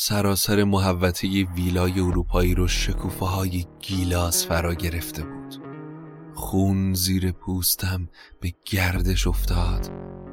سراسر 0.00 0.64
محوطه 0.64 1.44
ویلای 1.44 2.00
اروپایی 2.00 2.54
رو 2.54 2.68
شکوفه 2.68 3.26
های 3.26 3.66
گیلاس 3.80 4.46
فرا 4.46 4.74
گرفته 4.74 5.22
بود. 5.24 5.54
خون 6.34 6.94
زیر 6.94 7.32
پوستم 7.32 8.08
به 8.40 8.52
گردش 8.64 9.26
افتاد. 9.26 9.90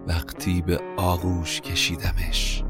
وقتی 0.08 0.62
به 0.62 0.80
آغوش 0.98 1.62
کشیدمش. 1.62 2.65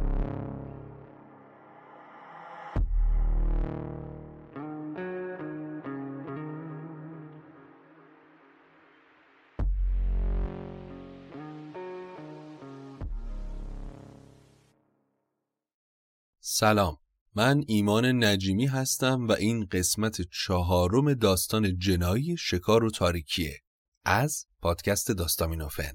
سلام. 16.58 16.98
من 17.36 17.64
ایمان 17.68 18.24
نجیمی 18.24 18.66
هستم 18.66 19.28
و 19.28 19.32
این 19.32 19.66
قسمت 19.66 20.22
چهارم 20.22 21.14
داستان 21.14 21.78
جنایی 21.78 22.38
شکار 22.38 22.84
و 22.84 22.90
تاریکیه 22.90 23.60
از 24.06 24.46
پادکست 24.62 25.12
داستامینوفن. 25.12 25.92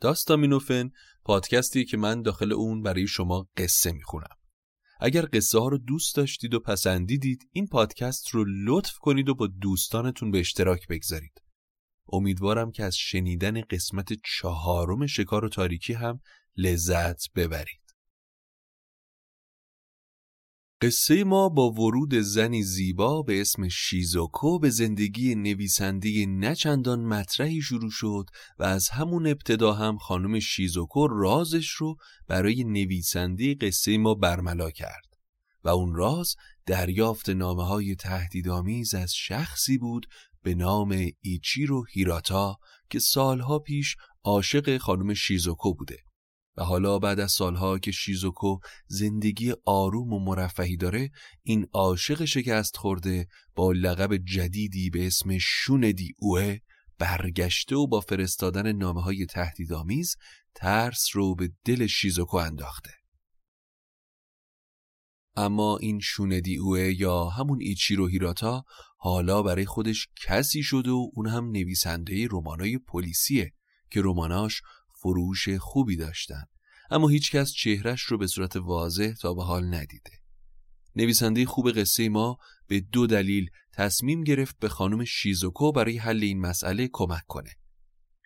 داستامینوفن 0.00 0.90
پادکستی 1.24 1.84
که 1.84 1.96
من 1.96 2.22
داخل 2.22 2.52
اون 2.52 2.82
برای 2.82 3.06
شما 3.06 3.48
قصه 3.56 3.92
می‌خونم. 3.92 4.36
اگر 5.00 5.28
قصه 5.32 5.58
ها 5.58 5.68
رو 5.68 5.78
دوست 5.78 6.16
داشتید 6.16 6.54
و 6.54 6.60
پسندیدید 6.60 7.48
این 7.52 7.66
پادکست 7.66 8.28
رو 8.28 8.44
لطف 8.66 8.98
کنید 8.98 9.28
و 9.28 9.34
با 9.34 9.46
دوستانتون 9.46 10.30
به 10.30 10.40
اشتراک 10.40 10.88
بگذارید. 10.88 11.42
امیدوارم 12.08 12.70
که 12.70 12.84
از 12.84 12.96
شنیدن 12.96 13.60
قسمت 13.60 14.12
چهارم 14.24 15.06
شکار 15.06 15.44
و 15.44 15.48
تاریکی 15.48 15.92
هم 15.92 16.20
لذت 16.56 17.32
ببرید. 17.34 17.89
قصه 20.82 21.24
ما 21.24 21.48
با 21.48 21.70
ورود 21.70 22.14
زنی 22.14 22.62
زیبا 22.62 23.22
به 23.22 23.40
اسم 23.40 23.68
شیزوکو 23.68 24.58
به 24.58 24.70
زندگی 24.70 25.34
نویسنده 25.34 26.26
نچندان 26.26 27.04
مطرحی 27.04 27.62
شروع 27.62 27.90
شد 27.90 28.24
و 28.58 28.64
از 28.64 28.88
همون 28.88 29.26
ابتدا 29.26 29.72
هم 29.72 29.98
خانم 29.98 30.38
شیزوکو 30.38 31.08
رازش 31.08 31.68
رو 31.70 31.96
برای 32.28 32.64
نویسنده 32.64 33.54
قصه 33.54 33.98
ما 33.98 34.14
برملا 34.14 34.70
کرد 34.70 35.06
و 35.64 35.68
اون 35.68 35.94
راز 35.94 36.34
دریافت 36.66 37.30
نامه 37.30 37.64
های 37.66 37.94
تهدیدآمیز 37.94 38.94
از 38.94 39.14
شخصی 39.14 39.78
بود 39.78 40.06
به 40.42 40.54
نام 40.54 41.08
ایچیرو 41.20 41.84
هیراتا 41.92 42.56
که 42.90 42.98
سالها 42.98 43.58
پیش 43.58 43.96
عاشق 44.24 44.78
خانم 44.78 45.14
شیزوکو 45.14 45.74
بوده. 45.74 45.96
و 46.56 46.64
حالا 46.64 46.98
بعد 46.98 47.20
از 47.20 47.32
سالها 47.32 47.78
که 47.78 47.90
شیزوکو 47.90 48.58
زندگی 48.86 49.52
آروم 49.64 50.12
و 50.12 50.18
مرفهی 50.18 50.76
داره 50.76 51.10
این 51.42 51.66
عاشق 51.72 52.24
شکست 52.24 52.76
خورده 52.76 53.28
با 53.54 53.72
لقب 53.72 54.16
جدیدی 54.16 54.90
به 54.90 55.06
اسم 55.06 55.38
شوندی 55.38 56.14
اوه 56.18 56.56
برگشته 56.98 57.76
و 57.76 57.86
با 57.86 58.00
فرستادن 58.00 58.72
نامه 58.72 59.02
های 59.02 59.26
تهدیدآمیز 59.26 60.16
ترس 60.54 61.06
رو 61.12 61.34
به 61.34 61.52
دل 61.64 61.86
شیزوکو 61.86 62.36
انداخته. 62.36 62.90
اما 65.36 65.78
این 65.78 66.00
شوندی 66.00 66.56
اوه 66.56 67.00
یا 67.00 67.24
همون 67.24 67.58
ایچیرو 67.60 68.06
هیراتا 68.06 68.64
حالا 68.96 69.42
برای 69.42 69.66
خودش 69.66 70.08
کسی 70.26 70.62
شده 70.62 70.90
و 70.90 71.10
اون 71.14 71.26
هم 71.26 71.50
نویسنده 71.50 72.28
رمانای 72.30 72.78
پلیسیه 72.78 73.52
که 73.90 74.00
رماناش 74.04 74.62
فروش 75.02 75.48
خوبی 75.48 75.96
داشتن. 75.96 76.44
اما 76.90 77.08
هیچکس 77.08 77.52
چهرش 77.52 78.02
رو 78.02 78.18
به 78.18 78.26
صورت 78.26 78.56
واضح 78.56 79.12
تا 79.20 79.34
به 79.34 79.44
حال 79.44 79.74
ندیده. 79.74 80.12
نویسنده 80.96 81.46
خوب 81.46 81.70
قصه 81.70 82.08
ما 82.08 82.38
به 82.66 82.80
دو 82.80 83.06
دلیل 83.06 83.50
تصمیم 83.72 84.24
گرفت 84.24 84.58
به 84.58 84.68
خانم 84.68 85.04
شیزوکو 85.04 85.72
برای 85.72 85.98
حل 85.98 86.22
این 86.22 86.40
مسئله 86.40 86.88
کمک 86.92 87.22
کنه. 87.26 87.50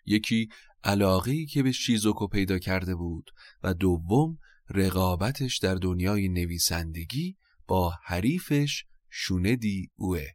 یکی 0.05 0.49
علاقه 0.83 1.45
که 1.45 1.63
به 1.63 1.71
شیزوکو 1.71 2.27
پیدا 2.27 2.59
کرده 2.59 2.95
بود 2.95 3.31
و 3.63 3.73
دوم 3.73 4.37
رقابتش 4.69 5.57
در 5.57 5.75
دنیای 5.75 6.29
نویسندگی 6.29 7.37
با 7.67 7.93
حریفش 8.03 8.85
شوندی 9.09 9.91
اوه. 9.95 10.25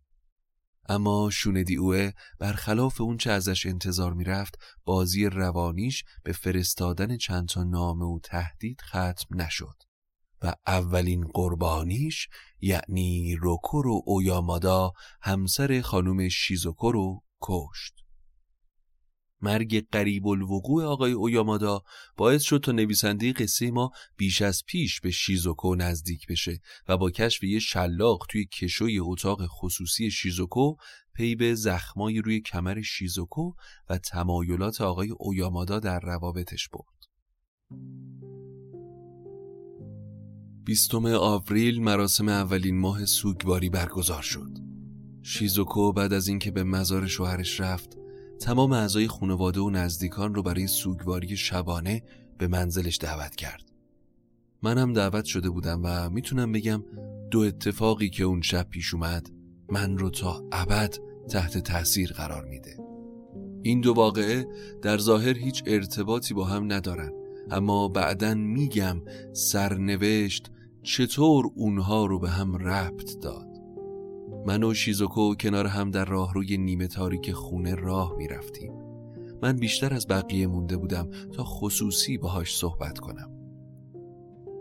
اما 0.91 1.31
شوندی 1.33 1.77
اوه 1.77 2.11
برخلاف 2.39 3.01
اون 3.01 3.17
چه 3.17 3.31
ازش 3.31 3.67
انتظار 3.67 4.13
می‌رفت 4.13 4.59
بازی 4.85 5.27
روانیش 5.27 6.05
به 6.23 6.33
فرستادن 6.33 7.17
چند 7.17 7.49
تا 7.49 7.65
نامه 7.65 8.05
و 8.05 8.19
تهدید 8.23 8.81
ختم 8.81 9.27
نشد 9.31 9.83
و 10.43 10.55
اولین 10.67 11.25
قربانیش 11.35 12.29
یعنی 12.61 13.37
روکورو 13.37 14.03
اویامادا 14.07 14.93
همسر 15.23 15.81
خانم 15.81 16.29
شیزوکو 16.29 16.93
رو 16.93 17.23
کشت. 17.43 18.00
مرگ 19.43 19.89
قریب 19.93 20.27
الوقوع 20.27 20.85
آقای 20.85 21.13
اویامادا 21.13 21.83
باعث 22.17 22.43
شد 22.43 22.61
تا 22.65 22.73
نویسنده 22.73 23.33
قصه 23.33 23.71
ما 23.71 23.91
بیش 24.17 24.43
از 24.43 24.63
پیش 24.67 25.01
به 25.01 25.11
شیزوکو 25.11 25.75
نزدیک 25.75 26.27
بشه 26.27 26.61
و 26.89 26.97
با 26.97 27.11
کشف 27.11 27.43
یه 27.43 27.59
شلاق 27.59 28.27
توی 28.29 28.47
کشوی 28.47 28.99
اتاق 28.99 29.47
خصوصی 29.47 30.11
شیزوکو 30.11 30.75
پی 31.15 31.35
به 31.35 31.55
زخمای 31.55 32.19
روی 32.19 32.41
کمر 32.41 32.83
شیزوکو 32.83 33.53
و 33.89 33.99
تمایلات 33.99 34.81
آقای 34.81 35.11
اویامادا 35.19 35.79
در 35.79 36.01
روابطش 36.01 36.69
برد. 36.69 37.01
بیستم 40.65 41.07
آوریل 41.07 41.83
مراسم 41.83 42.29
اولین 42.29 42.81
ماه 42.81 43.05
سوگواری 43.05 43.71
برگزار 43.71 44.23
شد. 44.23 44.59
شیزوکو 45.23 45.93
بعد 45.93 46.13
از 46.13 46.29
اینکه 46.29 46.51
به 46.51 46.65
مزار 46.65 47.07
شوهرش 47.07 47.61
رفت 47.61 48.00
تمام 48.41 48.73
اعضای 48.73 49.09
خانواده 49.09 49.61
و 49.61 49.71
نزدیکان 49.71 50.35
رو 50.35 50.43
برای 50.43 50.67
سوگواری 50.67 51.37
شبانه 51.37 52.03
به 52.39 52.49
منزلش 52.49 52.99
دعوت 52.99 53.37
کرد. 53.37 53.73
منم 54.63 54.93
دعوت 54.93 55.25
شده 55.25 55.51
بودم 55.51 55.81
و 55.85 56.11
می‌تونم 56.11 56.53
بگم 56.53 56.85
دو 57.31 57.39
اتفاقی 57.39 58.11
که 58.11 58.25
اون 58.25 58.43
شب 58.43 58.69
پیش 58.71 58.95
اومد 58.95 59.31
من 59.69 59.99
رو 59.99 60.11
تا 60.11 60.45
ابد 60.53 60.97
تحت 61.31 61.59
تاثیر 61.59 62.13
قرار 62.13 62.45
میده. 62.45 62.77
این 63.63 63.81
دو 63.81 63.95
واقعه 63.95 64.47
در 64.83 64.99
ظاهر 64.99 65.39
هیچ 65.39 65.63
ارتباطی 65.67 66.35
با 66.35 66.45
هم 66.45 66.73
ندارن 66.73 67.13
اما 67.51 67.89
بعدا 67.89 68.35
میگم 68.35 69.03
سرنوشت 69.33 70.51
چطور 70.83 71.51
اونها 71.55 72.07
رو 72.07 72.19
به 72.19 72.31
هم 72.31 72.57
ربط 72.57 73.19
داد. 73.19 73.50
من 74.47 74.63
و 74.63 74.75
شیزوکو 74.75 75.35
کنار 75.35 75.67
هم 75.67 75.91
در 75.91 76.05
راهروی 76.05 76.59
نیمه 76.59 76.87
تاریک 76.87 77.33
خونه 77.33 77.75
راه 77.75 78.15
می 78.17 78.29
رفتیم. 78.29 78.73
من 79.43 79.57
بیشتر 79.57 79.95
از 79.95 80.09
بقیه 80.09 80.47
مونده 80.47 80.77
بودم 80.77 81.11
تا 81.33 81.45
خصوصی 81.45 82.19
باهاش 82.19 82.57
صحبت 82.57 82.99
کنم. 82.99 83.31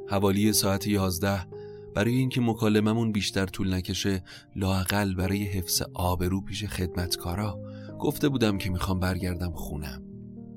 حوالی 0.10 0.54
ساعت 0.54 0.88
یازده 0.88 1.48
برای 1.96 2.16
اینکه 2.16 2.42
مکالممون 2.42 3.12
بیشتر 3.12 3.46
طول 3.46 3.74
نکشه 3.74 4.24
لاقل 4.56 5.16
برای 5.16 5.44
حفظ 5.44 5.82
آبرو 5.94 6.42
پیش 6.42 6.66
خدمتکارا 6.66 7.60
گفته 8.00 8.30
بودم 8.30 8.58
که 8.58 8.70
می‌خوام 8.70 9.00
برگردم 9.00 9.52
خونم. 9.52 10.04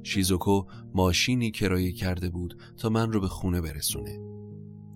شیزوکو 0.03 0.65
ماشینی 0.95 1.51
کرایه 1.51 1.93
کرده 1.93 2.31
بود 2.31 2.59
تا 2.77 2.89
من 2.89 3.13
رو 3.13 3.21
به 3.21 3.29
خونه 3.29 3.61
برسونه 3.61 4.19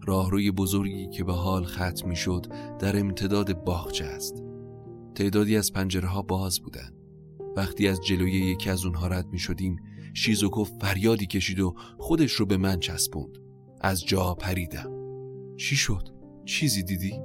راهروی 0.06 0.50
بزرگی 0.50 1.08
که 1.08 1.24
به 1.24 1.32
حال 1.32 1.64
ختم 1.64 2.08
می 2.08 2.16
شد 2.16 2.46
در 2.78 2.98
امتداد 2.98 3.64
باغچه 3.64 4.04
است. 4.04 4.42
تعدادی 5.14 5.56
از 5.56 5.72
پنجره 5.72 6.08
ها 6.08 6.22
باز 6.22 6.60
بودن 6.60 6.90
وقتی 7.56 7.88
از 7.88 8.00
جلوی 8.00 8.32
یکی 8.32 8.70
از 8.70 8.84
اونها 8.84 9.06
رد 9.06 9.26
می 9.26 9.38
شدیم 9.38 9.76
شیزوکو 10.14 10.64
فریادی 10.64 11.26
کشید 11.26 11.60
و 11.60 11.74
خودش 11.98 12.32
رو 12.32 12.46
به 12.46 12.56
من 12.56 12.80
چسبوند. 12.80 13.38
از 13.80 14.04
جا 14.04 14.34
پریدم. 14.34 14.90
چی 15.56 15.76
شد؟ 15.76 16.08
چیزی 16.44 16.82
دیدی؟ 16.82 17.20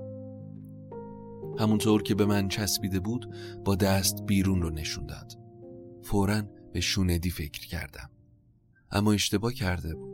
همونطور 1.60 2.04
که 2.04 2.16
به 2.16 2.26
من 2.26 2.48
چسبیده 2.48 3.00
بود 3.00 3.36
با 3.66 3.76
دست 3.76 4.24
بیرون 4.26 4.62
رو 4.62 4.70
نشون 4.70 5.06
داد 5.06 5.32
فورا 6.04 6.42
به 6.74 6.80
شوندی 6.80 7.30
فکر 7.30 7.68
کردم. 7.68 8.10
اما 8.92 9.14
اشتباه 9.14 9.54
کرده 9.54 9.96
بود. 9.96 10.11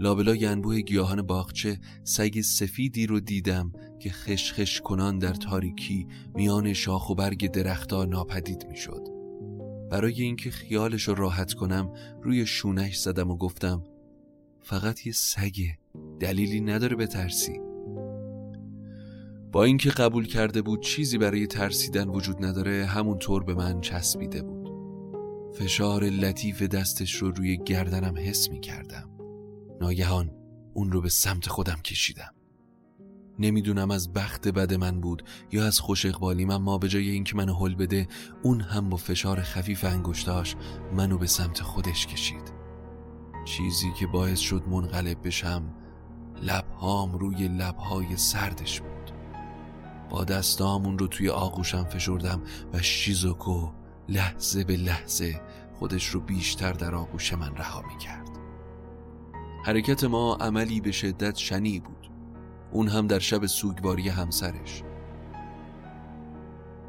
لابلای 0.00 0.46
انبوه 0.46 0.80
گیاهان 0.80 1.22
باغچه 1.22 1.78
سگ 2.04 2.40
سفیدی 2.40 3.06
رو 3.06 3.20
دیدم 3.20 3.72
که 3.98 4.10
خشخش 4.10 4.80
کنان 4.80 5.18
در 5.18 5.34
تاریکی 5.34 6.06
میان 6.34 6.72
شاخ 6.72 7.10
و 7.10 7.14
برگ 7.14 7.50
درختها 7.50 8.04
ناپدید 8.04 8.66
می‌شد. 8.68 9.08
برای 9.90 10.22
اینکه 10.22 10.50
خیالش 10.50 11.02
رو 11.02 11.14
راحت 11.14 11.52
کنم 11.54 11.92
روی 12.22 12.46
شونش 12.46 12.98
زدم 12.98 13.30
و 13.30 13.36
گفتم 13.36 13.84
فقط 14.60 15.06
یه 15.06 15.12
سگه 15.12 15.78
دلیلی 16.20 16.60
نداره 16.60 16.96
به 16.96 17.06
ترسی 17.06 17.60
با 19.52 19.64
اینکه 19.64 19.90
قبول 19.90 20.26
کرده 20.26 20.62
بود 20.62 20.82
چیزی 20.82 21.18
برای 21.18 21.46
ترسیدن 21.46 22.08
وجود 22.08 22.44
نداره 22.44 22.84
همونطور 22.84 23.44
به 23.44 23.54
من 23.54 23.80
چسبیده 23.80 24.42
بود. 24.42 24.70
فشار 25.54 26.04
لطیف 26.04 26.62
دستش 26.62 27.14
رو 27.14 27.30
روی 27.30 27.56
گردنم 27.56 28.14
حس 28.18 28.50
می 28.50 28.60
کردم 28.60 29.19
ناگهان 29.80 30.30
اون 30.74 30.92
رو 30.92 31.00
به 31.00 31.08
سمت 31.08 31.48
خودم 31.48 31.80
کشیدم. 31.84 32.34
نمی‌دونم 33.38 33.90
از 33.90 34.12
بخت 34.12 34.48
بد 34.48 34.74
من 34.74 35.00
بود 35.00 35.22
یا 35.52 35.66
از 35.66 35.80
خوش 35.80 36.06
اقبالیم 36.06 36.50
اما 36.50 36.78
به 36.78 36.88
جای 36.88 37.10
اینکه 37.10 37.36
منو 37.36 37.54
حل 37.54 37.74
بده 37.74 38.08
اون 38.42 38.60
هم 38.60 38.88
با 38.88 38.96
فشار 38.96 39.40
خفیف 39.40 39.84
انگشتاش 39.84 40.56
منو 40.92 41.18
به 41.18 41.26
سمت 41.26 41.62
خودش 41.62 42.06
کشید. 42.06 42.52
چیزی 43.44 43.92
که 43.98 44.06
باعث 44.06 44.38
شد 44.38 44.62
منقلب 44.68 45.26
بشم 45.26 45.74
لبهام 46.42 47.12
روی 47.12 47.48
لبهای 47.48 48.16
سردش 48.16 48.80
بود. 48.80 48.90
با 50.10 50.24
دستامون 50.24 50.98
رو 50.98 51.06
توی 51.06 51.28
آغوشم 51.28 51.84
فشردم 51.84 52.42
و 52.72 52.82
شیزوکو 52.82 53.70
لحظه 54.08 54.64
به 54.64 54.76
لحظه 54.76 55.40
خودش 55.74 56.06
رو 56.06 56.20
بیشتر 56.20 56.72
در 56.72 56.94
آغوش 56.94 57.32
من 57.32 57.56
رها 57.56 57.82
می 57.82 57.98
کرد 57.98 58.19
حرکت 59.64 60.04
ما 60.04 60.36
عملی 60.40 60.80
به 60.80 60.92
شدت 60.92 61.36
شنی 61.36 61.80
بود. 61.80 62.10
اون 62.72 62.88
هم 62.88 63.06
در 63.06 63.18
شب 63.18 63.46
سوگواری 63.46 64.08
همسرش. 64.08 64.82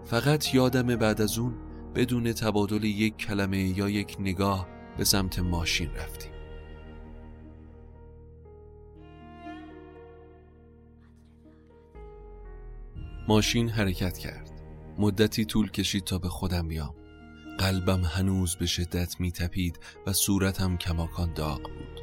فقط 0.06 0.54
یادم 0.54 0.96
بعد 0.96 1.22
از 1.22 1.40
اون 1.40 1.54
بدون 1.96 2.34
تبادل 2.34 2.84
یک 2.84 3.18
کلمه 3.18 3.78
یا 3.78 3.90
یک 3.90 4.18
نگاه 4.20 4.68
به 4.98 5.04
سمت 5.04 5.40
ماشین 5.40 5.90
رفتیم. 5.96 6.32
ماشین 13.28 13.70
حرکت 13.70 14.18
کرد. 14.18 14.52
مدتی 14.98 15.46
طول 15.46 15.72
کشید 15.72 16.04
تا 16.04 16.18
به 16.18 16.30
خودم 16.30 16.68
بیام. 16.68 16.96
قلبم 17.60 18.02
هنوز 18.04 18.56
به 18.56 18.66
شدت 18.66 19.20
میتپید 19.20 19.80
و 20.08 20.14
صورتم 20.14 20.78
کماکان 20.78 21.34
داغ 21.34 21.62
بود. 21.62 22.01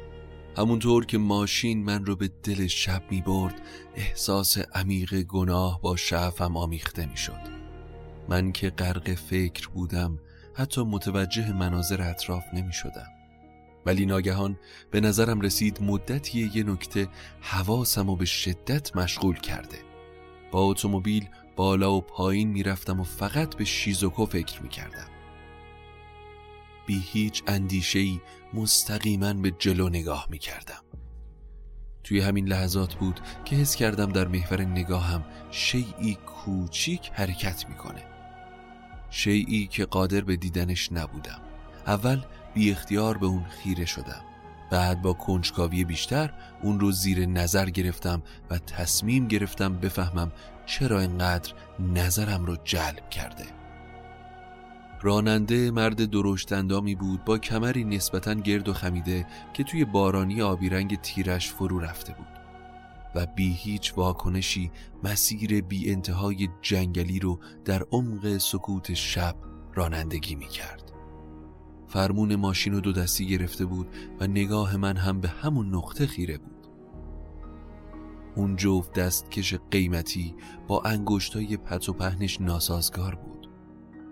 همونطور 0.57 1.05
که 1.05 1.17
ماشین 1.17 1.83
من 1.83 2.05
رو 2.05 2.15
به 2.15 2.29
دل 2.43 2.67
شب 2.67 3.03
می 3.11 3.21
برد 3.21 3.61
احساس 3.95 4.57
عمیق 4.57 5.21
گناه 5.21 5.81
با 5.81 5.95
شعفم 5.95 6.57
آمیخته 6.57 7.05
می 7.05 7.17
شد. 7.17 7.59
من 8.29 8.51
که 8.51 8.69
غرق 8.69 9.13
فکر 9.13 9.67
بودم 9.67 10.19
حتی 10.53 10.83
متوجه 10.83 11.53
مناظر 11.53 12.01
اطراف 12.01 12.43
نمی 12.53 12.73
شدم. 12.73 13.07
ولی 13.85 14.05
ناگهان 14.05 14.59
به 14.91 15.01
نظرم 15.01 15.41
رسید 15.41 15.83
مدتی 15.83 16.51
یه 16.53 16.63
نکته 16.63 17.07
حواسم 17.41 18.07
رو 18.07 18.15
به 18.15 18.25
شدت 18.25 18.95
مشغول 18.95 19.35
کرده. 19.35 19.77
با 20.51 20.61
اتومبیل 20.61 21.27
بالا 21.55 21.93
و 21.93 22.01
پایین 22.01 22.49
می‌رفتم 22.49 22.99
و 22.99 23.03
فقط 23.03 23.55
به 23.55 23.65
شیزوکو 23.65 24.25
فکر 24.25 24.61
می 24.61 24.69
کردم. 24.69 25.07
بی 26.89 27.03
هیچ 27.05 27.43
اندیشهی 27.47 28.21
مستقیما 28.53 29.33
به 29.33 29.51
جلو 29.51 29.89
نگاه 29.89 30.27
می 30.29 30.37
کردم 30.37 30.81
توی 32.03 32.21
همین 32.21 32.47
لحظات 32.47 32.95
بود 32.95 33.19
که 33.45 33.55
حس 33.55 33.75
کردم 33.75 34.11
در 34.11 34.27
محور 34.27 34.61
نگاهم 34.61 35.23
شیعی 35.51 36.15
کوچیک 36.15 37.11
حرکت 37.13 37.69
می‌کنه. 37.69 38.03
شیعی 39.09 39.67
که 39.67 39.85
قادر 39.85 40.21
به 40.21 40.35
دیدنش 40.35 40.91
نبودم. 40.91 41.41
اول 41.87 42.21
بی 42.53 42.71
اختیار 42.71 43.17
به 43.17 43.25
اون 43.25 43.43
خیره 43.43 43.85
شدم. 43.85 44.21
بعد 44.71 45.01
با 45.01 45.13
کنجکاوی 45.13 45.83
بیشتر 45.83 46.33
اون 46.63 46.79
رو 46.79 46.91
زیر 46.91 47.25
نظر 47.25 47.69
گرفتم 47.69 48.21
و 48.49 48.57
تصمیم 48.57 49.27
گرفتم 49.27 49.75
بفهمم 49.75 50.31
چرا 50.65 50.99
اینقدر 50.99 51.53
نظرم 51.79 52.45
رو 52.45 52.57
جلب 52.63 53.09
کرده. 53.09 53.58
راننده 55.01 55.71
مرد 55.71 56.05
درشتندامی 56.05 56.95
بود 56.95 57.25
با 57.25 57.37
کمری 57.37 57.83
نسبتا 57.83 58.33
گرد 58.33 58.69
و 58.69 58.73
خمیده 58.73 59.27
که 59.53 59.63
توی 59.63 59.85
بارانی 59.85 60.41
آبی 60.41 60.69
رنگ 60.69 61.01
تیرش 61.01 61.51
فرو 61.51 61.79
رفته 61.79 62.13
بود 62.13 62.27
و 63.15 63.25
بی 63.25 63.53
هیچ 63.53 63.93
واکنشی 63.97 64.71
مسیر 65.03 65.61
بی 65.61 65.91
انتهای 65.91 66.49
جنگلی 66.61 67.19
رو 67.19 67.39
در 67.65 67.85
عمق 67.91 68.37
سکوت 68.37 68.93
شب 68.93 69.35
رانندگی 69.73 70.35
می 70.35 70.47
کرد. 70.47 70.91
فرمون 71.87 72.35
ماشین 72.35 72.73
رو 72.73 72.81
دو 72.81 72.91
دستی 72.91 73.27
گرفته 73.27 73.65
بود 73.65 73.87
و 74.19 74.27
نگاه 74.27 74.77
من 74.77 74.97
هم 74.97 75.21
به 75.21 75.27
همون 75.27 75.75
نقطه 75.75 76.07
خیره 76.07 76.37
بود. 76.37 76.67
اون 78.35 78.55
جفت 78.55 78.93
دستکش 78.93 79.53
قیمتی 79.71 80.35
با 80.67 80.81
انگشتای 80.81 81.57
پت 81.57 81.89
و 81.89 81.93
پهنش 81.93 82.41
ناسازگار 82.41 83.15
بود. 83.15 83.38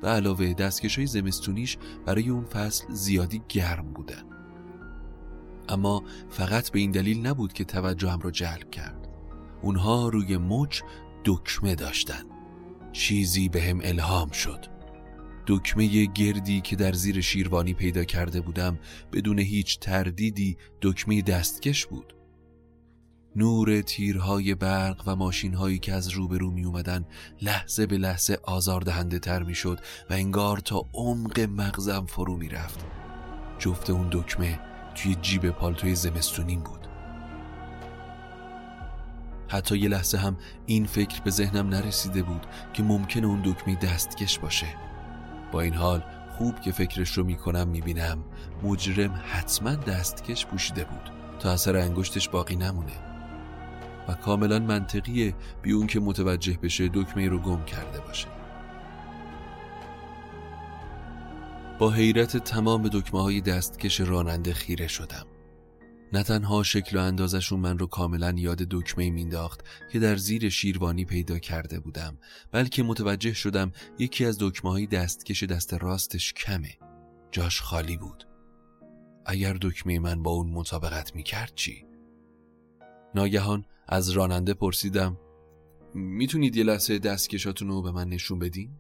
به 0.02 0.08
علاوه 0.08 0.54
دستکش 0.54 0.98
های 0.98 1.08
زمستونیش 1.08 1.78
برای 2.06 2.30
اون 2.30 2.46
فصل 2.46 2.94
زیادی 2.94 3.42
گرم 3.50 3.94
بودن. 3.94 4.24
اما 5.70 6.04
فقط 6.30 6.70
به 6.70 6.80
این 6.80 6.92
دلیل 6.92 7.28
نبود 7.28 7.54
که 7.54 7.64
توجهم 7.64 8.20
را 8.20 8.32
جلب 8.32 8.72
کرد. 8.72 9.08
اونها 9.62 10.10
روی 10.10 10.38
مچ 10.38 10.82
دکمه 11.26 11.76
داشتن. 11.76 12.24
چیزی 12.92 13.50
به 13.50 13.62
هم 13.62 13.80
الهام 13.84 14.32
شد. 14.32 14.66
دکمه 15.48 16.06
گردی 16.06 16.62
که 16.62 16.76
در 16.76 16.94
زیر 16.94 17.22
شیروانی 17.22 17.74
پیدا 17.74 18.04
کرده 18.04 18.42
بودم 18.42 18.80
بدون 19.14 19.40
هیچ 19.40 19.80
تردیدی 19.80 20.58
دکمه 20.82 21.22
دستکش 21.22 21.86
بود. 21.86 22.17
نور 23.38 23.82
تیرهای 23.82 24.56
برق 24.56 25.04
و 25.08 25.16
ماشینهایی 25.16 25.80
که 25.80 25.94
از 25.94 26.10
روبرو 26.10 26.52
می 26.52 26.64
اومدن 26.64 27.06
لحظه 27.42 27.86
به 27.86 27.98
لحظه 27.98 28.38
آزاردهنده 28.44 29.20
تر 29.20 29.44
می 29.44 29.56
شد 29.56 29.80
و 30.10 30.14
انگار 30.14 30.58
تا 30.58 30.84
عمق 30.94 31.40
مغزم 31.40 32.06
فرو 32.06 32.38
می 32.38 32.50
رفت 32.50 32.86
جفت 33.60 33.90
اون 33.90 34.10
دکمه 34.12 34.60
توی 34.96 35.16
جیب 35.22 35.50
پالتوی 35.50 35.96
زمستونیم 35.96 36.60
بود. 36.60 36.88
حتی 39.48 39.78
یه 39.78 39.90
لحظه 39.90 40.18
هم 40.18 40.38
این 40.66 40.86
فکر 40.86 41.22
به 41.22 41.32
ذهنم 41.32 41.70
نرسیده 41.70 42.24
بود 42.24 42.46
که 42.74 42.84
ممکن 42.84 43.24
اون 43.24 43.42
دکمه 43.42 43.76
دستکش 43.76 44.40
باشه. 44.40 44.68
با 45.52 45.62
این 45.62 45.74
حال 45.74 46.04
خوب 46.38 46.62
که 46.62 46.72
فکرش 46.72 47.18
رو 47.18 47.24
می‌کنم 47.24 47.68
می‌بینم. 47.68 48.24
مجرم 48.64 49.22
حتما 49.32 49.76
دستکش 49.76 50.46
پوشیده 50.46 50.84
بود 50.84 51.12
تا 51.40 51.52
اثر 51.52 51.78
انگشتش 51.78 52.30
باقی 52.30 52.56
نمونه. 52.56 53.07
و 54.08 54.14
کاملا 54.14 54.60
منطقیه 54.60 55.36
بی 55.62 55.72
اون 55.72 55.88
که 55.88 56.00
متوجه 56.00 56.58
بشه 56.64 56.90
دکمه 56.94 57.30
رو 57.30 57.40
گم 57.40 57.66
کرده 57.66 58.00
باشه. 58.00 58.28
با 61.80 61.92
حیرت 61.92 62.38
تمام 62.38 62.88
دکمه 62.88 63.22
های 63.22 63.42
دستکش 63.42 64.00
راننده 64.00 64.54
خیره 64.54 64.88
شدم. 64.88 65.26
نه 66.14 66.24
تنها 66.24 66.64
شکل 66.64 66.98
و 66.98 67.02
اندازشون 67.02 67.60
من 67.60 67.80
رو 67.80 67.88
کاملا 67.88 68.34
یاد 68.38 68.58
دکمه 68.58 69.10
مینداخت 69.10 69.62
که 69.92 70.00
در 70.00 70.16
زیر 70.16 70.50
شیروانی 70.50 71.06
پیدا 71.06 71.40
کرده 71.40 71.80
بودم 71.80 72.18
بلکه 72.52 72.84
متوجه 72.84 73.34
شدم 73.34 73.72
یکی 74.00 74.26
از 74.26 74.38
دکمه 74.42 74.72
های 74.72 74.88
دستکش 74.88 75.44
دست 75.44 75.74
راستش 75.74 76.34
کمه. 76.34 76.78
جاش 77.32 77.62
خالی 77.62 77.98
بود. 77.98 78.28
اگر 79.26 79.58
دکمه 79.62 80.00
من 80.00 80.24
با 80.24 80.32
اون 80.32 80.50
مطابقت 80.50 81.16
می‌کرد 81.16 81.52
چی؟ 81.56 81.86
ناگهان 83.16 83.66
از 83.88 84.10
راننده 84.10 84.54
پرسیدم 84.54 85.18
می‌تونید 85.94 86.56
یه 86.56 86.64
لحظه 86.64 87.00
دستکشاتون 87.00 87.68
رو 87.68 87.82
به 87.82 87.92
من 87.92 88.10
نشون 88.10 88.40
بدین؟ 88.40 88.72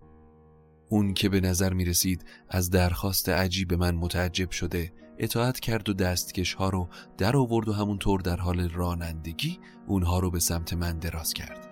اون 0.89 1.13
که 1.13 1.29
به 1.29 1.41
نظر 1.41 1.73
می 1.73 1.85
رسید 1.85 2.25
از 2.49 2.69
درخواست 2.69 3.29
عجیب 3.29 3.73
من 3.73 3.95
متعجب 3.95 4.51
شده 4.51 4.93
اطاعت 5.17 5.59
کرد 5.59 5.89
و 5.89 5.93
دستکش 5.93 6.53
ها 6.53 6.69
رو 6.69 6.89
در 7.17 7.37
آورد 7.37 7.67
و 7.69 7.73
همونطور 7.73 8.21
در 8.21 8.37
حال 8.37 8.69
رانندگی 8.69 9.59
اونها 9.87 10.19
رو 10.19 10.31
به 10.31 10.39
سمت 10.39 10.73
من 10.73 10.99
دراز 10.99 11.33
کرد. 11.33 11.67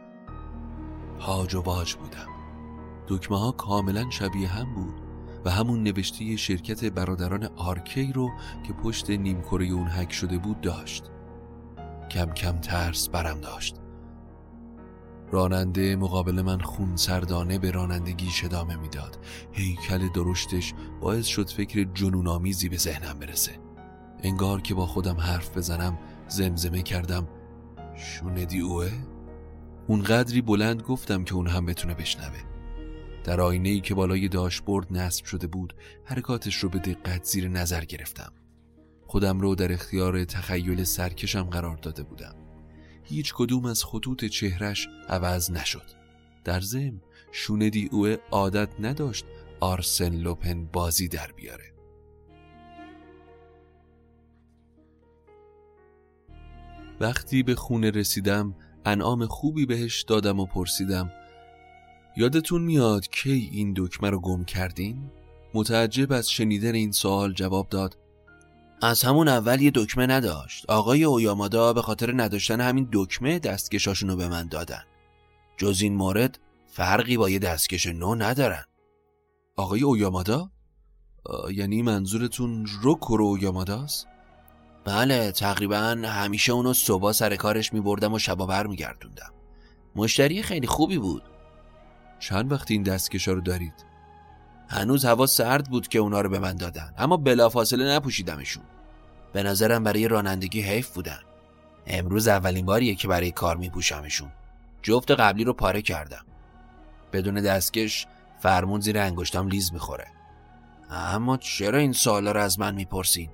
هاج 1.19 1.55
و 1.55 1.61
باج 1.61 1.95
بودم. 1.95 2.27
دکمه 3.07 3.39
ها 3.39 3.51
کاملا 3.51 4.09
شبیه 4.09 4.47
هم 4.47 4.73
بود 4.75 4.93
و 5.45 5.49
همون 5.49 5.83
نوشته 5.83 6.35
شرکت 6.35 6.85
برادران 6.85 7.43
آرکی 7.43 8.13
رو 8.13 8.29
که 8.67 8.73
پشت 8.73 9.09
نیمکره 9.09 9.65
اون 9.65 9.87
حک 9.87 10.13
شده 10.13 10.37
بود 10.37 10.61
داشت. 10.61 11.11
کم 12.09 12.33
کم 12.33 12.57
ترس 12.57 13.09
برم 13.09 13.41
داشت. 13.41 13.75
راننده 15.31 15.95
مقابل 15.95 16.41
من 16.41 16.59
خون 16.59 16.95
سردانه 16.95 17.59
به 17.59 17.71
رانندگی 17.71 18.29
ادامه 18.43 18.75
می‌داد. 18.75 19.17
هیکل 19.51 20.09
درشتش 20.09 20.73
باعث 21.01 21.25
شد 21.25 21.49
فکر 21.49 21.83
جنونآمیزی 21.93 22.69
به 22.69 22.77
ذهنم 22.77 23.19
برسه. 23.19 23.51
انگار 24.23 24.61
که 24.61 24.73
با 24.73 24.85
خودم 24.85 25.17
حرف 25.17 25.57
بزنم 25.57 25.99
زمزمه 26.27 26.81
کردم. 26.81 27.27
شوندی 27.95 28.59
اوه؟ 28.59 28.91
اون 29.87 30.03
قدری 30.03 30.41
بلند 30.41 30.81
گفتم 30.81 31.23
که 31.23 31.35
اون 31.35 31.47
هم 31.47 31.65
بتونه 31.65 31.93
بشنوه. 31.93 32.43
در 33.23 33.41
آینه 33.41 33.69
ای 33.69 33.81
که 33.81 33.95
بالای 33.95 34.27
داشبورد 34.27 34.87
نصب 34.91 35.25
شده 35.25 35.47
بود 35.47 35.75
حرکاتش 36.03 36.55
رو 36.55 36.69
به 36.69 36.79
دقت 36.79 37.23
زیر 37.23 37.49
نظر 37.49 37.85
گرفتم. 37.85 38.31
خودم 39.07 39.39
رو 39.39 39.55
در 39.55 39.73
اختیار 39.73 40.25
تخیل 40.25 40.83
سرکشم 40.83 41.43
قرار 41.43 41.77
داده 41.77 42.03
بودم. 42.03 42.35
هیچ 43.03 43.33
کدوم 43.33 43.65
از 43.65 43.83
خطوط 43.83 44.25
چهرش 44.25 44.87
عوض 45.09 45.51
نشد. 45.51 45.91
در 46.43 46.59
ضمن 46.59 47.01
شوندی 47.31 47.89
اوه 47.91 48.15
عادت 48.31 48.69
نداشت 48.79 49.25
آرسن 49.59 50.15
لوپن 50.15 50.65
بازی 50.65 51.07
در 51.07 51.31
بیاره. 51.35 51.73
وقتی 56.99 57.43
به 57.43 57.55
خونه 57.55 57.91
رسیدم 57.91 58.55
انعام 58.85 59.25
خوبی 59.25 59.65
بهش 59.65 60.01
دادم 60.01 60.39
و 60.39 60.45
پرسیدم 60.45 61.11
یادتون 62.17 62.61
میاد 62.61 63.07
کی 63.07 63.49
این 63.51 63.73
دکمه 63.77 64.09
رو 64.09 64.19
گم 64.19 64.43
کردین؟ 64.43 65.11
متعجب 65.53 66.11
از 66.11 66.29
شنیدن 66.29 66.75
این 66.75 66.91
سوال 66.91 67.33
جواب 67.33 67.69
داد 67.69 67.97
از 68.81 69.03
همون 69.03 69.27
اول 69.27 69.61
یه 69.61 69.71
دکمه 69.75 70.07
نداشت 70.07 70.65
آقای 70.69 71.03
اویامادا 71.03 71.73
به 71.73 71.81
خاطر 71.81 72.21
نداشتن 72.21 72.61
همین 72.61 72.89
دکمه 72.93 73.39
دستکشاشونو 73.39 74.15
به 74.15 74.27
من 74.27 74.47
دادن 74.47 74.83
جز 75.57 75.81
این 75.81 75.95
مورد 75.95 76.39
فرقی 76.67 77.17
با 77.17 77.29
یه 77.29 77.39
دستکش 77.39 77.87
نو 77.87 78.15
ندارن 78.15 78.63
آقای 79.55 79.83
اویامادا؟ 79.83 80.51
یعنی 81.51 81.81
منظورتون 81.81 82.65
روکورو 82.81 83.25
اویاماداست؟ 83.25 84.07
بله 84.85 85.31
تقریبا 85.31 85.97
همیشه 86.05 86.53
اونو 86.53 86.73
صبح 86.73 87.11
سر 87.11 87.35
کارش 87.35 87.73
می 87.73 87.81
بردم 87.81 88.13
و 88.13 88.19
شبا 88.19 88.45
بر 88.45 88.67
می 88.67 88.75
گردوندم 88.75 89.33
مشتری 89.95 90.43
خیلی 90.43 90.67
خوبی 90.67 90.97
بود 90.97 91.23
چند 92.19 92.51
وقت 92.51 92.71
این 92.71 92.83
دستکشا 92.83 93.31
رو 93.31 93.41
دارید؟ 93.41 93.94
هنوز 94.67 95.05
هوا 95.05 95.25
سرد 95.25 95.69
بود 95.69 95.87
که 95.87 95.99
اونا 95.99 96.21
رو 96.21 96.29
به 96.29 96.39
من 96.39 96.55
دادن. 96.55 96.93
اما 96.97 97.17
بلافاصله 97.17 97.95
نپوشیدمشون. 97.95 98.63
به 99.33 99.43
نظرم 99.43 99.83
برای 99.83 100.07
رانندگی 100.07 100.61
حیف 100.61 100.93
بودن. 100.93 101.19
امروز 101.87 102.27
اولین 102.27 102.65
باریه 102.65 102.95
که 102.95 103.07
برای 103.07 103.31
کار 103.31 103.57
میپوشمشون. 103.57 104.31
جفت 104.81 105.11
قبلی 105.11 105.43
رو 105.43 105.53
پاره 105.53 105.81
کردم. 105.81 106.25
بدون 107.13 107.33
دستکش 107.33 108.07
فرمون 108.39 108.81
زیر 108.81 108.97
انگشتام 108.97 109.47
لیز 109.47 109.73
می‌خوره. 109.73 110.07
اما 110.89 111.37
چرا 111.37 111.77
این 111.77 111.93
سوالا 111.93 112.31
رو 112.31 112.41
از 112.41 112.59
من 112.59 112.75
می‌پرسین؟ 112.75 113.29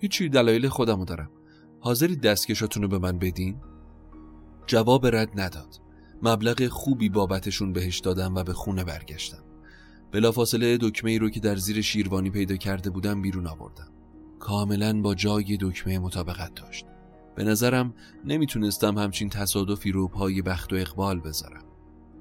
هیچی 0.00 0.28
دلایل 0.28 0.68
خودمو 0.68 1.04
دارم. 1.04 1.30
حاضری 1.80 2.16
دستکشاتون 2.16 2.82
رو 2.82 2.88
به 2.88 2.98
من 2.98 3.18
بدین؟ 3.18 3.60
جواب 4.66 5.06
رد 5.06 5.40
نداد. 5.40 5.80
مبلغ 6.22 6.68
خوبی 6.68 7.08
بابتشون 7.08 7.72
بهش 7.72 7.98
دادم 7.98 8.34
و 8.34 8.42
به 8.42 8.52
خونه 8.52 8.84
برگشتم. 8.84 9.44
بلافاصله 10.12 10.78
دکمه 10.80 11.10
ای 11.10 11.18
رو 11.18 11.30
که 11.30 11.40
در 11.40 11.56
زیر 11.56 11.80
شیروانی 11.80 12.30
پیدا 12.30 12.56
کرده 12.56 12.90
بودم 12.90 13.22
بیرون 13.22 13.46
آوردم. 13.46 13.88
کاملا 14.38 15.00
با 15.00 15.14
جای 15.14 15.58
دکمه 15.60 15.98
مطابقت 15.98 16.54
داشت. 16.54 16.86
به 17.36 17.44
نظرم 17.44 17.94
نمی‌تونستم 18.24 18.98
همچین 18.98 19.28
تصادفی 19.28 19.92
رو 19.92 20.08
پای 20.08 20.42
بخت 20.42 20.72
و 20.72 20.76
اقبال 20.76 21.20
بذارم. 21.20 21.64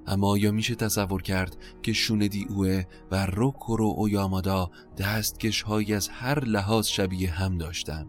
اما 0.07 0.37
یا 0.37 0.51
میشه 0.51 0.75
تصور 0.75 1.21
کرد 1.21 1.57
که 1.81 1.93
شوندی 1.93 2.45
اوه 2.49 2.83
و 3.11 3.25
روکورو 3.25 4.03
و 4.03 4.09
یامادا 4.09 4.71
دستکش 4.97 5.61
های 5.61 5.93
از 5.93 6.09
هر 6.09 6.45
لحاظ 6.45 6.87
شبیه 6.87 7.31
هم 7.31 7.57
داشتن؟ 7.57 8.07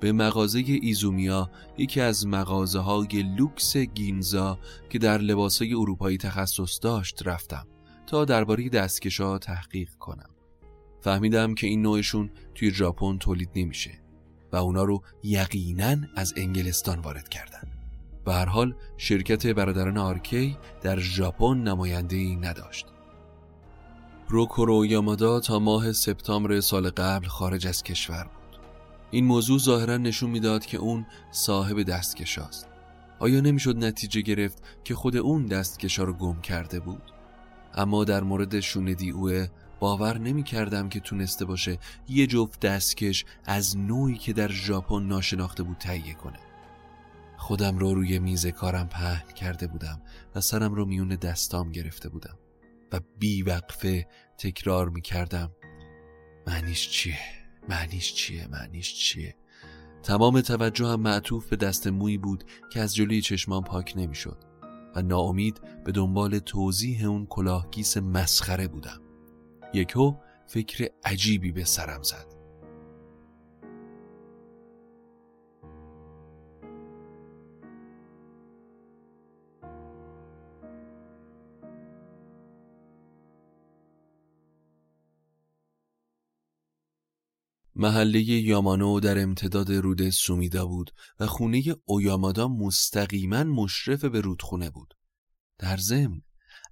به 0.00 0.12
مغازه 0.12 0.64
ایزومیا 0.66 1.50
یکی 1.78 2.00
از 2.00 2.26
مغازه 2.26 2.78
های 2.78 3.22
لوکس 3.38 3.76
گینزا 3.76 4.58
که 4.90 4.98
در 4.98 5.18
لباسای 5.18 5.74
اروپایی 5.74 6.18
تخصص 6.18 6.78
داشت 6.82 7.22
رفتم 7.26 7.66
تا 8.06 8.24
درباره 8.24 8.68
دستکشا 8.68 9.38
تحقیق 9.38 9.90
کنم. 9.94 10.30
فهمیدم 11.00 11.54
که 11.54 11.66
این 11.66 11.82
نوعشون 11.82 12.30
توی 12.54 12.70
ژاپن 12.70 13.18
تولید 13.18 13.50
نمیشه 13.56 13.90
و 14.52 14.56
اونا 14.56 14.84
رو 14.84 15.02
یقینا 15.24 15.96
از 16.16 16.34
انگلستان 16.36 16.98
وارد 16.98 17.28
کردن. 17.28 17.62
به 18.24 18.32
هر 18.32 18.44
حال 18.44 18.74
شرکت 18.96 19.46
برادران 19.46 19.98
آرکی 19.98 20.56
در 20.82 20.98
ژاپن 20.98 21.56
نماینده 21.56 22.16
ای 22.16 22.36
نداشت. 22.36 22.86
روکورو 24.28 24.86
یامادا 24.86 25.40
تا 25.40 25.58
ماه 25.58 25.92
سپتامبر 25.92 26.60
سال 26.60 26.90
قبل 26.90 27.26
خارج 27.26 27.66
از 27.66 27.82
کشور 27.82 28.24
بود. 28.24 28.39
این 29.10 29.24
موضوع 29.24 29.58
ظاهرا 29.58 29.96
نشون 29.96 30.30
می‌داد 30.30 30.66
که 30.66 30.78
اون 30.78 31.06
صاحب 31.30 31.82
دستکشاست 31.82 32.68
آیا 33.18 33.40
نمی‌شد 33.40 33.84
نتیجه 33.84 34.20
گرفت 34.20 34.62
که 34.84 34.94
خود 34.94 35.16
اون 35.16 35.46
دستکشا 35.46 36.02
رو 36.02 36.12
گم 36.12 36.40
کرده 36.40 36.80
بود؟ 36.80 37.02
اما 37.74 38.04
در 38.04 38.22
مورد 38.22 38.60
شوندی 38.60 39.10
اوه 39.10 39.46
باور 39.80 40.18
نمی 40.18 40.42
کردم 40.42 40.88
که 40.88 41.00
تونسته 41.00 41.44
باشه 41.44 41.78
یه 42.08 42.26
جفت 42.26 42.60
دستکش 42.60 43.24
از 43.44 43.76
نوعی 43.76 44.18
که 44.18 44.32
در 44.32 44.48
ژاپن 44.48 45.02
ناشناخته 45.02 45.62
بود 45.62 45.76
تهیه 45.76 46.14
کنه. 46.14 46.38
خودم 47.36 47.78
رو 47.78 47.94
روی 47.94 48.18
میز 48.18 48.46
کارم 48.46 48.88
پهن 48.88 49.32
کرده 49.34 49.66
بودم 49.66 50.02
و 50.34 50.40
سرم 50.40 50.74
رو 50.74 50.86
میون 50.86 51.08
دستام 51.08 51.72
گرفته 51.72 52.08
بودم 52.08 52.38
و 52.92 53.00
بیوقفه 53.18 54.06
تکرار 54.38 54.88
می 54.88 55.02
کردم 55.02 55.50
معنیش 56.46 56.90
چیه؟ 56.90 57.39
معنیش 57.70 58.14
چیه؟ 58.14 58.46
معنیش 58.46 58.94
چیه؟ 58.94 59.36
تمام 60.02 60.40
توجه 60.40 60.86
هم 60.86 61.00
معطوف 61.00 61.48
به 61.48 61.56
دست 61.56 61.86
مویی 61.86 62.18
بود 62.18 62.44
که 62.72 62.80
از 62.80 62.94
جلوی 62.94 63.20
چشمان 63.20 63.62
پاک 63.62 63.92
نمی‌شد 63.96 64.38
و 64.94 65.02
ناامید 65.02 65.60
به 65.84 65.92
دنبال 65.92 66.38
توضیح 66.38 67.08
اون 67.08 67.26
کلاهگیس 67.26 67.96
مسخره 67.96 68.68
بودم. 68.68 69.00
یکو 69.74 70.14
فکر 70.46 70.90
عجیبی 71.04 71.52
به 71.52 71.64
سرم 71.64 72.02
زد. 72.02 72.29
محله 87.80 88.22
یامانو 88.22 89.00
در 89.00 89.22
امتداد 89.22 89.72
رود 89.72 90.10
سومیدا 90.10 90.66
بود 90.66 90.90
و 91.20 91.26
خونه 91.26 91.62
اویامادا 91.84 92.48
مستقیما 92.48 93.44
مشرف 93.44 94.04
به 94.04 94.20
رودخونه 94.20 94.70
بود. 94.70 94.94
در 95.58 95.76
ضمن 95.76 96.20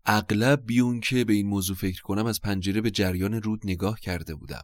اغلب 0.04 0.66
بیون 0.66 1.00
که 1.00 1.24
به 1.24 1.32
این 1.32 1.46
موضوع 1.46 1.76
فکر 1.76 2.02
کنم 2.02 2.26
از 2.26 2.40
پنجره 2.40 2.80
به 2.80 2.90
جریان 2.90 3.34
رود 3.42 3.60
نگاه 3.64 4.00
کرده 4.00 4.34
بودم 4.34 4.62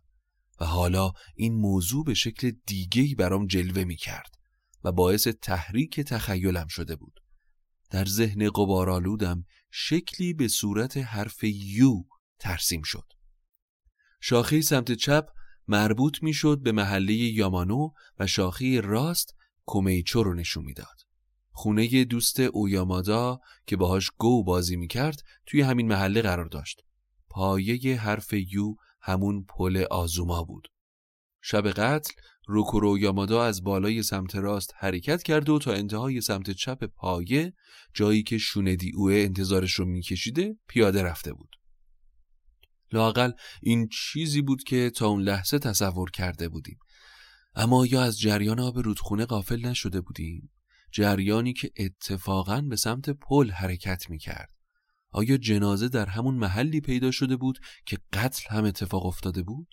و 0.60 0.64
حالا 0.64 1.12
این 1.34 1.54
موضوع 1.54 2.04
به 2.04 2.14
شکل 2.14 2.52
دیگهی 2.66 3.14
برام 3.14 3.46
جلوه 3.46 3.84
می 3.84 3.96
کرد 3.96 4.34
و 4.84 4.92
باعث 4.92 5.28
تحریک 5.28 6.00
تخیلم 6.00 6.66
شده 6.66 6.96
بود. 6.96 7.20
در 7.90 8.04
ذهن 8.04 8.50
قبارالودم 8.50 9.44
شکلی 9.70 10.32
به 10.32 10.48
صورت 10.48 10.96
حرف 10.96 11.44
یو 11.44 12.02
ترسیم 12.38 12.82
شد. 12.82 13.06
شاخه 14.20 14.60
سمت 14.60 14.92
چپ 14.92 15.28
مربوط 15.68 16.22
می‌شد 16.22 16.60
به 16.62 16.72
محله 16.72 17.14
یامانو 17.14 17.90
و 18.18 18.26
شاخه 18.26 18.80
راست 18.80 19.34
کومیچو 19.66 20.22
رو 20.22 20.34
نشون 20.34 20.64
می‌داد. 20.64 21.00
خونه 21.50 22.04
دوست 22.04 22.40
اویامادا 22.40 23.40
که 23.66 23.76
باهاش 23.76 24.10
گو 24.18 24.44
بازی 24.44 24.76
می‌کرد 24.76 25.22
توی 25.46 25.60
همین 25.60 25.88
محله 25.88 26.22
قرار 26.22 26.46
داشت. 26.46 26.82
پایه 27.28 28.00
حرف 28.00 28.32
یو 28.32 28.74
همون 29.00 29.44
پل 29.44 29.84
آزوما 29.90 30.44
بود. 30.44 30.68
شب 31.42 31.70
قتل 31.70 32.12
روکورو 32.46 32.98
یامادا 32.98 33.44
از 33.44 33.62
بالای 33.62 34.02
سمت 34.02 34.36
راست 34.36 34.74
حرکت 34.76 35.22
کرد 35.22 35.48
و 35.48 35.58
تا 35.58 35.72
انتهای 35.72 36.20
سمت 36.20 36.50
چپ 36.50 36.84
پایه 36.84 37.52
جایی 37.94 38.22
که 38.22 38.38
شوندی 38.38 38.92
اوه 38.94 39.14
انتظارش 39.14 39.72
رو 39.72 39.84
میکشیده 39.84 40.56
پیاده 40.68 41.02
رفته 41.02 41.32
بود. 41.32 41.56
لاقل 42.94 43.30
این 43.62 43.88
چیزی 43.88 44.42
بود 44.42 44.64
که 44.64 44.90
تا 44.90 45.06
اون 45.06 45.22
لحظه 45.22 45.58
تصور 45.58 46.10
کرده 46.10 46.48
بودیم 46.48 46.78
اما 47.54 47.86
یا 47.86 48.02
از 48.02 48.20
جریان 48.20 48.60
آب 48.60 48.78
رودخونه 48.78 49.26
غافل 49.26 49.66
نشده 49.66 50.00
بودیم 50.00 50.50
جریانی 50.92 51.52
که 51.52 51.70
اتفاقا 51.76 52.60
به 52.60 52.76
سمت 52.76 53.10
پل 53.10 53.50
حرکت 53.50 54.10
می 54.10 54.18
کرد 54.18 54.50
آیا 55.10 55.36
جنازه 55.36 55.88
در 55.88 56.06
همون 56.06 56.34
محلی 56.34 56.80
پیدا 56.80 57.10
شده 57.10 57.36
بود 57.36 57.58
که 57.86 57.98
قتل 58.12 58.54
هم 58.54 58.64
اتفاق 58.64 59.06
افتاده 59.06 59.42
بود؟ 59.42 59.68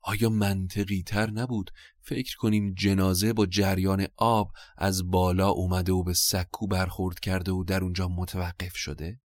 آیا 0.00 0.28
منطقی 0.28 1.02
تر 1.02 1.30
نبود 1.30 1.70
فکر 2.00 2.36
کنیم 2.36 2.74
جنازه 2.74 3.32
با 3.32 3.46
جریان 3.46 4.06
آب 4.16 4.52
از 4.78 5.10
بالا 5.10 5.48
اومده 5.48 5.92
و 5.92 6.02
به 6.02 6.14
سکو 6.14 6.66
برخورد 6.66 7.20
کرده 7.20 7.52
و 7.52 7.64
در 7.64 7.82
اونجا 7.82 8.08
متوقف 8.08 8.76
شده؟ 8.76 9.20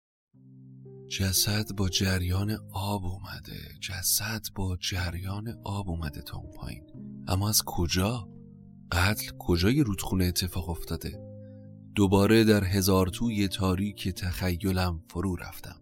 جسد 1.07 1.75
با 1.75 1.89
جریان 1.89 2.57
آب 2.73 3.05
اومده. 3.05 3.59
جسد 3.79 4.41
با 4.55 4.77
جریان 4.77 5.57
آب 5.63 5.89
اومده 5.89 6.21
تا 6.21 6.37
اون 6.37 6.51
پایین. 6.51 6.83
اما 7.27 7.49
از 7.49 7.63
کجا؟ 7.65 8.29
قتل 8.91 9.31
کجای 9.39 9.83
رودخونه 9.83 10.25
اتفاق 10.25 10.69
افتاده؟ 10.69 11.19
دوباره 11.95 12.43
در 12.43 12.63
هزار 12.63 13.07
توی 13.07 13.47
تاریک 13.47 14.09
تخیلم 14.09 15.03
فرو 15.09 15.35
رفتم. 15.35 15.81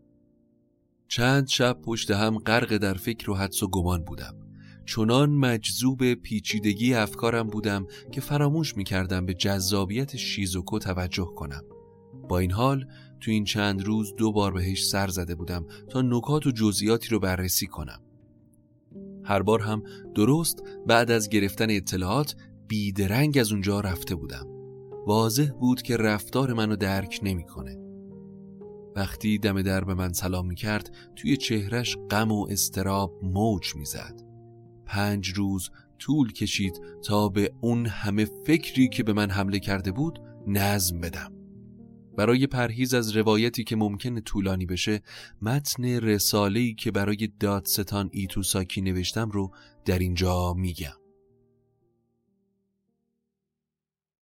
چند 1.07 1.47
شب 1.47 1.81
پشت 1.81 2.11
هم 2.11 2.37
غرق 2.37 2.77
در 2.77 2.93
فکر 2.93 3.31
و 3.31 3.35
حدس 3.35 3.63
و 3.63 3.67
گمان 3.67 4.03
بودم. 4.03 4.35
چنان 4.85 5.29
مجذوب 5.29 6.13
پیچیدگی 6.13 6.93
افکارم 6.93 7.47
بودم 7.47 7.87
که 8.11 8.21
فراموش 8.21 8.77
می 8.77 8.83
کردم 8.83 9.25
به 9.25 9.33
جذابیت 9.33 10.15
شیزوکو 10.15 10.79
توجه 10.79 11.27
کنم. 11.35 11.63
با 12.29 12.39
این 12.39 12.51
حال 12.51 12.85
تو 13.23 13.31
این 13.31 13.43
چند 13.43 13.83
روز 13.83 14.15
دو 14.15 14.31
بار 14.31 14.53
بهش 14.53 14.85
سر 14.85 15.07
زده 15.07 15.35
بودم 15.35 15.65
تا 15.89 16.01
نکات 16.01 16.47
و 16.47 16.51
جزئیاتی 16.51 17.09
رو 17.09 17.19
بررسی 17.19 17.67
کنم 17.67 18.01
هر 19.23 19.41
بار 19.41 19.61
هم 19.61 19.83
درست 20.15 20.63
بعد 20.87 21.11
از 21.11 21.29
گرفتن 21.29 21.69
اطلاعات 21.69 22.35
بیدرنگ 22.67 23.37
از 23.37 23.51
اونجا 23.51 23.79
رفته 23.79 24.15
بودم 24.15 24.47
واضح 25.07 25.51
بود 25.51 25.81
که 25.81 25.97
رفتار 25.97 26.53
منو 26.53 26.75
درک 26.75 27.19
نمی‌کنه. 27.23 27.77
وقتی 28.95 29.37
دم 29.37 29.61
در 29.61 29.83
به 29.83 29.93
من 29.93 30.13
سلام 30.13 30.47
می 30.47 30.55
کرد 30.55 30.95
توی 31.15 31.37
چهرش 31.37 31.97
غم 32.09 32.31
و 32.31 32.47
استراب 32.49 33.19
موج 33.23 33.75
می‌زد. 33.75 34.21
پنج 34.85 35.29
روز 35.29 35.69
طول 35.99 36.33
کشید 36.33 36.81
تا 37.03 37.29
به 37.29 37.53
اون 37.61 37.85
همه 37.85 38.25
فکری 38.45 38.89
که 38.89 39.03
به 39.03 39.13
من 39.13 39.29
حمله 39.29 39.59
کرده 39.59 39.91
بود 39.91 40.19
نظم 40.47 41.01
بدم. 41.01 41.32
برای 42.17 42.47
پرهیز 42.47 42.93
از 42.93 43.15
روایتی 43.17 43.63
که 43.63 43.75
ممکن 43.75 44.19
طولانی 44.21 44.65
بشه 44.65 45.01
متن 45.41 45.85
رساله‌ای 45.85 46.73
که 46.73 46.91
برای 46.91 47.29
دادستان 47.39 48.09
ایتوساکی 48.13 48.81
نوشتم 48.81 49.29
رو 49.29 49.55
در 49.85 49.99
اینجا 49.99 50.53
میگم. 50.53 50.93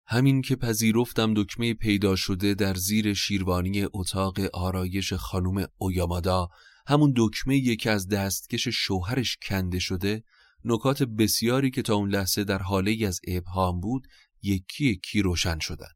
همین 0.07 0.43
که 0.43 0.57
پذیرفتم 0.57 1.35
دکمه 1.35 1.75
پیدا 1.75 2.17
شده 2.17 2.55
در 2.55 2.75
زیر 2.75 3.15
شیروانی 3.15 3.87
اتاق 3.93 4.41
آرایش 4.53 5.13
خانم 5.13 5.67
اویامادا 5.79 6.49
همون 6.87 7.13
دکمه 7.17 7.77
که 7.77 7.91
از 7.91 8.09
دستکش 8.09 8.69
شوهرش 8.69 9.39
کنده 9.43 9.79
شده 9.79 10.25
نکات 10.65 11.03
بسیاری 11.03 11.71
که 11.71 11.83
تا 11.83 11.95
اون 11.95 12.11
لحظه 12.11 12.45
در 12.45 12.59
حاله 12.59 13.07
از 13.07 13.21
ابهام 13.27 13.81
بود 13.81 14.07
یکی 14.43 14.87
یکی 14.87 15.23
روشن 15.23 15.59
شدن 15.59 15.91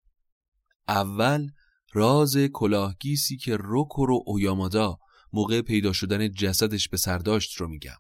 اول 0.89 1.49
راز 1.95 2.37
کلاهگیسی 2.37 3.37
که 3.37 3.57
روکورو 3.57 4.23
اویامادا 4.27 4.99
موقع 5.33 5.61
پیدا 5.61 5.93
شدن 5.93 6.33
جسدش 6.33 6.89
به 6.89 6.97
سرداشت 6.97 7.61
رو 7.61 7.69
میگم 7.69 7.97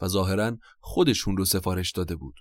و 0.00 0.08
ظاهرا 0.08 0.58
خودشون 0.80 1.36
رو 1.36 1.44
سفارش 1.44 1.90
داده 1.90 2.16
بود 2.16 2.40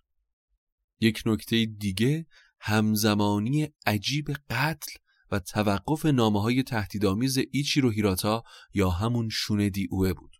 یک 0.99 1.23
نکته 1.25 1.65
دیگه 1.65 2.25
همزمانی 2.59 3.67
عجیب 3.85 4.31
قتل 4.49 4.91
و 5.31 5.39
توقف 5.39 6.05
نامه 6.05 6.41
های 6.41 6.63
تهدیدآمیز 6.63 7.39
رو 7.77 7.89
هیراتا 7.89 8.43
یا 8.73 8.89
همون 8.89 9.29
شوندی 9.31 9.87
اوه 9.91 10.13
بود. 10.13 10.35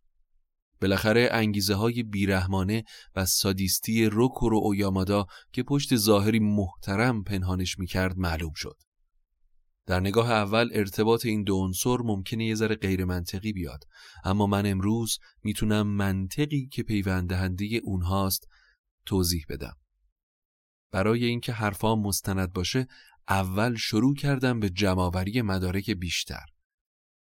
بالاخره 0.82 1.30
انگیزه 1.32 1.76
های 1.76 2.04
بیرحمانه 2.04 2.84
و 3.16 3.26
سادیستی 3.26 4.06
روکورو 4.06 4.60
اویامادا 4.64 5.26
که 5.52 5.64
پشت 5.64 5.96
ظاهری 5.96 6.40
محترم 6.40 7.24
پنهانش 7.24 7.80
می‌کرد 7.80 8.18
معلوم 8.18 8.54
شد. 8.56 8.78
در 9.90 10.00
نگاه 10.00 10.32
اول 10.32 10.70
ارتباط 10.74 11.26
این 11.26 11.44
دو 11.44 11.56
عنصر 11.56 11.98
ممکنه 11.98 12.46
یه 12.46 12.56
ذره 12.56 12.76
غیر 12.76 13.06
منطقی 13.06 13.54
بیاد. 13.54 13.84
اما 14.24 14.48
من 14.48 14.66
امروز 14.66 15.20
می‌تونم 15.44 15.88
منطقی 15.88 16.68
که 16.68 16.84
پیوند 16.84 17.30
دهنده 17.30 17.82
اونهاست 17.84 18.48
توضیح 19.06 19.46
بدم. 19.50 19.76
برای 20.92 21.26
اینکه 21.26 21.54
حرفام 21.54 22.02
مستند 22.02 22.54
باشه 22.54 22.88
اول 23.28 23.76
شروع 23.76 24.16
کردم 24.16 24.60
به 24.60 24.70
جمعآوری 24.70 25.42
مدارک 25.42 25.92
بیشتر. 25.92 26.46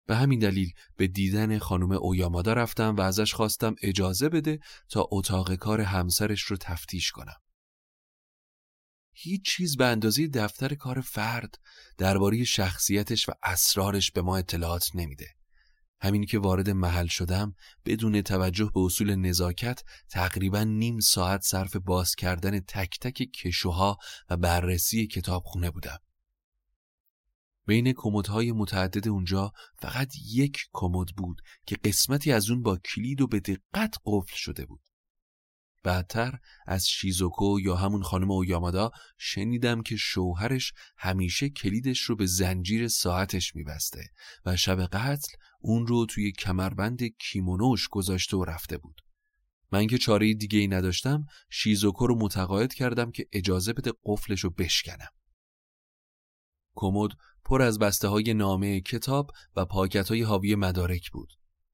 به 0.06 0.16
همین 0.16 0.38
دلیل 0.38 0.72
به 0.96 1.06
دیدن 1.06 1.58
خانم 1.58 1.92
اویامادا 1.92 2.52
رفتم 2.52 2.96
و 2.96 3.00
ازش 3.00 3.34
خواستم 3.34 3.74
اجازه 3.82 4.28
بده 4.28 4.58
تا 4.88 5.08
اتاق 5.12 5.54
کار 5.54 5.80
همسرش 5.80 6.42
رو 6.42 6.56
تفتیش 6.60 7.10
کنم. 7.10 7.36
هیچ 9.12 9.44
چیز 9.44 9.76
به 9.76 9.84
اندازه 9.86 10.28
دفتر 10.28 10.74
کار 10.74 11.00
فرد 11.00 11.58
درباره 11.98 12.44
شخصیتش 12.44 13.28
و 13.28 13.32
اسرارش 13.42 14.10
به 14.10 14.22
ما 14.22 14.36
اطلاعات 14.36 14.88
نمیده 14.94 15.26
همینی 16.02 16.26
که 16.26 16.38
وارد 16.38 16.70
محل 16.70 17.06
شدم 17.06 17.54
بدون 17.84 18.22
توجه 18.22 18.70
به 18.74 18.80
اصول 18.80 19.14
نزاکت 19.14 19.82
تقریبا 20.10 20.64
نیم 20.64 21.00
ساعت 21.00 21.40
صرف 21.42 21.76
باز 21.76 22.14
کردن 22.14 22.60
تک 22.60 22.98
تک 23.00 23.30
کشوها 23.30 23.98
و 24.30 24.36
بررسی 24.36 25.06
کتابخونه 25.06 25.70
بودم. 25.70 25.98
بین 27.66 27.92
کمدهای 27.96 28.52
متعدد 28.52 29.08
اونجا 29.08 29.52
فقط 29.78 30.08
یک 30.32 30.58
کمد 30.72 31.08
بود 31.16 31.42
که 31.66 31.76
قسمتی 31.76 32.32
از 32.32 32.50
اون 32.50 32.62
با 32.62 32.76
کلید 32.76 33.20
و 33.20 33.26
به 33.26 33.40
دقت 33.40 33.94
قفل 34.06 34.36
شده 34.36 34.66
بود. 34.66 34.91
بعدتر 35.82 36.38
از 36.66 36.88
شیزوکو 36.88 37.60
یا 37.60 37.76
همون 37.76 38.02
خانم 38.02 38.30
اویامادا 38.30 38.90
شنیدم 39.18 39.82
که 39.82 39.96
شوهرش 39.96 40.72
همیشه 40.96 41.48
کلیدش 41.48 42.00
رو 42.00 42.16
به 42.16 42.26
زنجیر 42.26 42.88
ساعتش 42.88 43.54
میبسته 43.54 44.04
و 44.46 44.56
شب 44.56 44.86
قتل 44.86 45.32
اون 45.60 45.86
رو 45.86 46.06
توی 46.06 46.32
کمربند 46.32 47.02
کیمونوش 47.04 47.88
گذاشته 47.88 48.36
و 48.36 48.44
رفته 48.44 48.78
بود. 48.78 49.00
من 49.72 49.86
که 49.86 49.98
چاره 49.98 50.34
دیگه 50.34 50.58
ای 50.58 50.68
نداشتم 50.68 51.26
شیزوکو 51.50 52.06
رو 52.06 52.18
متقاعد 52.18 52.74
کردم 52.74 53.10
که 53.10 53.26
اجازه 53.32 53.72
بده 53.72 53.92
قفلش 54.04 54.40
رو 54.40 54.50
بشکنم. 54.50 55.10
کمد 56.74 57.10
پر 57.44 57.62
از 57.62 57.78
بسته 57.78 58.08
های 58.08 58.34
نامه 58.34 58.80
کتاب 58.80 59.30
و 59.56 59.64
پاکت 59.64 60.08
های 60.08 60.22
حاوی 60.22 60.54
مدارک 60.54 61.10
بود. 61.10 61.32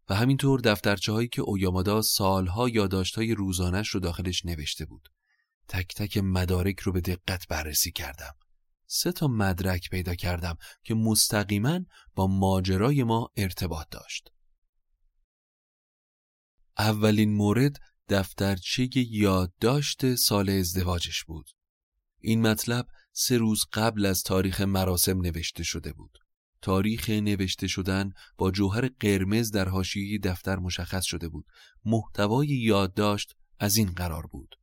و 0.08 0.14
همینطور 0.14 0.60
دفترچه 0.60 1.12
هایی 1.12 1.28
که 1.28 1.42
اویامادا 1.42 2.02
سالها 2.02 2.68
یاداشت 2.68 3.14
های 3.16 3.34
روزانش 3.34 3.88
رو 3.88 4.00
داخلش 4.00 4.44
نوشته 4.44 4.84
بود. 4.84 5.08
تک 5.68 5.94
تک 5.94 6.18
مدارک 6.18 6.80
رو 6.80 6.92
به 6.92 7.00
دقت 7.00 7.48
بررسی 7.48 7.92
کردم. 7.92 8.34
سه 8.86 9.12
تا 9.12 9.28
مدرک 9.28 9.90
پیدا 9.90 10.14
کردم 10.14 10.56
که 10.82 10.94
مستقیما 10.94 11.80
با 12.14 12.26
ماجرای 12.26 13.02
ما 13.02 13.30
ارتباط 13.36 13.86
داشت. 13.90 14.28
اولین 16.78 17.34
مورد 17.34 17.76
دفترچه 18.08 18.88
یادداشت 18.94 20.14
سال 20.14 20.50
ازدواجش 20.50 21.24
بود. 21.24 21.50
این 22.18 22.42
مطلب 22.42 22.86
سه 23.12 23.38
روز 23.38 23.64
قبل 23.72 24.06
از 24.06 24.22
تاریخ 24.22 24.60
مراسم 24.60 25.20
نوشته 25.20 25.62
شده 25.62 25.92
بود. 25.92 26.18
تاریخ 26.62 27.10
نوشته 27.10 27.66
شدن 27.66 28.12
با 28.38 28.50
جوهر 28.50 28.88
قرمز 29.00 29.50
در 29.50 29.68
حاشیه 29.68 30.18
دفتر 30.18 30.56
مشخص 30.56 31.04
شده 31.04 31.28
بود. 31.28 31.46
محتوای 31.84 32.48
یادداشت 32.48 33.34
از 33.58 33.76
این 33.76 33.90
قرار 33.90 34.26
بود. 34.26 34.54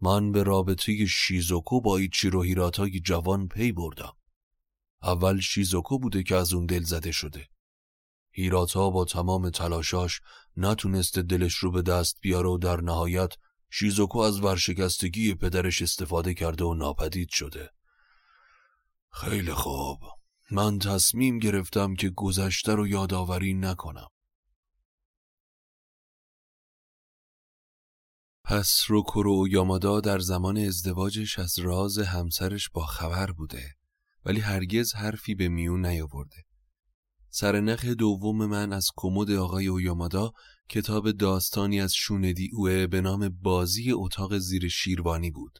من 0.00 0.32
به 0.32 0.42
رابطه 0.42 1.06
شیزوکو 1.06 1.80
با 1.80 1.96
ایچیرو 1.96 2.42
هیراتای 2.42 3.00
جوان 3.00 3.48
پی 3.48 3.72
بردم. 3.72 4.12
اول 5.02 5.40
شیزوکو 5.40 5.98
بوده 5.98 6.22
که 6.22 6.36
از 6.36 6.52
اون 6.52 6.66
دل 6.66 6.82
زده 6.82 7.12
شده. 7.12 7.48
هیراتا 8.30 8.90
با 8.90 9.04
تمام 9.04 9.50
تلاشاش 9.50 10.20
نتونسته 10.56 11.22
دلش 11.22 11.54
رو 11.54 11.70
به 11.70 11.82
دست 11.82 12.18
بیاره 12.20 12.48
و 12.48 12.58
در 12.58 12.80
نهایت 12.80 13.34
شیزوکو 13.70 14.18
از 14.18 14.40
ورشکستگی 14.40 15.34
پدرش 15.34 15.82
استفاده 15.82 16.34
کرده 16.34 16.64
و 16.64 16.74
ناپدید 16.74 17.28
شده. 17.30 17.70
خیلی 19.12 19.52
خوب. 19.52 19.98
من 20.50 20.78
تصمیم 20.78 21.38
گرفتم 21.38 21.94
که 21.94 22.10
گذشته 22.10 22.74
رو 22.74 22.86
یادآوری 22.86 23.54
نکنم. 23.54 24.08
پس 28.44 28.84
روکورو 28.88 29.48
یامادا 29.48 30.00
در 30.00 30.18
زمان 30.18 30.58
ازدواجش 30.58 31.38
از 31.38 31.58
راز 31.58 31.98
همسرش 31.98 32.70
با 32.70 32.86
خبر 32.86 33.30
بوده 33.32 33.74
ولی 34.24 34.40
هرگز 34.40 34.94
حرفی 34.94 35.34
به 35.34 35.48
میون 35.48 35.86
نیاورده. 35.86 36.44
سرنخ 37.30 37.84
دوم 37.84 38.46
من 38.46 38.72
از 38.72 38.88
کمد 38.96 39.30
آقای 39.30 39.66
اویامادا 39.66 40.32
کتاب 40.68 41.10
داستانی 41.10 41.80
از 41.80 41.94
شوندی 41.94 42.50
اوه 42.52 42.86
به 42.86 43.00
نام 43.00 43.28
بازی 43.28 43.92
اتاق 43.92 44.38
زیر 44.38 44.68
شیروانی 44.68 45.30
بود. 45.30 45.58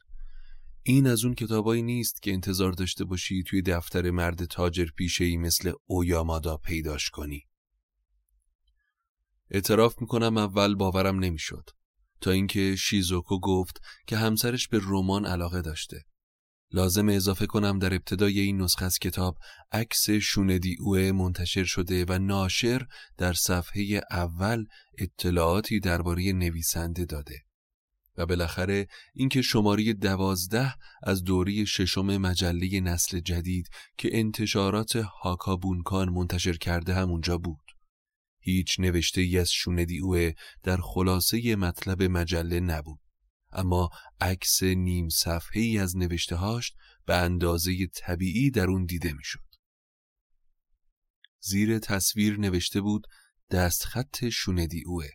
این 0.89 1.07
از 1.07 1.25
اون 1.25 1.35
کتابایی 1.35 1.81
نیست 1.81 2.21
که 2.21 2.33
انتظار 2.33 2.71
داشته 2.71 3.05
باشی 3.05 3.43
توی 3.43 3.61
دفتر 3.61 4.11
مرد 4.11 4.45
تاجر 4.45 4.85
پیشه 4.85 5.23
ای 5.25 5.37
مثل 5.37 5.71
اویامادا 5.85 6.57
پیداش 6.57 7.09
کنی. 7.09 7.47
اعتراف 9.51 10.01
می‌کنم 10.01 10.37
اول 10.37 10.75
باورم 10.75 11.19
نمی‌شد 11.19 11.69
تا 12.21 12.31
اینکه 12.31 12.75
شیزوکو 12.75 13.39
گفت 13.39 13.81
که 14.07 14.17
همسرش 14.17 14.67
به 14.67 14.79
رمان 14.83 15.25
علاقه 15.25 15.61
داشته. 15.61 16.05
لازم 16.71 17.09
اضافه 17.09 17.45
کنم 17.45 17.79
در 17.79 17.93
ابتدای 17.93 18.39
این 18.39 18.61
نسخه 18.61 18.85
از 18.85 18.99
کتاب 18.99 19.37
عکس 19.71 20.09
شوندی 20.09 20.75
اوه 20.79 21.11
منتشر 21.11 21.63
شده 21.63 22.05
و 22.09 22.19
ناشر 22.19 22.87
در 23.17 23.33
صفحه 23.33 24.01
اول 24.11 24.65
اطلاعاتی 24.97 25.79
درباره 25.79 26.33
نویسنده 26.33 27.05
داده 27.05 27.46
و 28.17 28.25
بالاخره 28.25 28.87
اینکه 29.13 29.41
شماره 29.41 29.93
دوازده 29.93 30.73
از 31.03 31.23
دوری 31.23 31.65
ششم 31.65 32.17
مجله 32.17 32.79
نسل 32.79 33.19
جدید 33.19 33.69
که 33.97 34.09
انتشارات 34.11 34.95
هاکابونکان 34.95 36.09
منتشر 36.09 36.57
کرده 36.57 36.93
هم 36.93 37.09
اونجا 37.09 37.37
بود 37.37 37.71
هیچ 38.39 38.79
نوشته 38.79 39.21
ای 39.21 39.37
از 39.37 39.51
شوندی 39.51 39.99
اوه 39.99 40.31
در 40.63 40.77
خلاصه 40.77 41.55
مطلب 41.55 42.03
مجله 42.03 42.59
نبود 42.59 42.99
اما 43.51 43.89
عکس 44.21 44.63
نیم 44.63 45.09
صفحه 45.09 45.61
ای 45.61 45.77
از 45.77 45.97
نوشتههاش 45.97 46.73
به 47.05 47.15
اندازه 47.15 47.87
طبیعی 47.87 48.51
در 48.51 48.67
اون 48.67 48.85
دیده 48.85 49.13
می‌شد. 49.13 49.47
زیر 51.39 51.79
تصویر 51.79 52.39
نوشته 52.39 52.81
بود 52.81 53.07
دستخط 53.51 54.29
شوندی 54.29 54.83
اوه. 54.85 55.05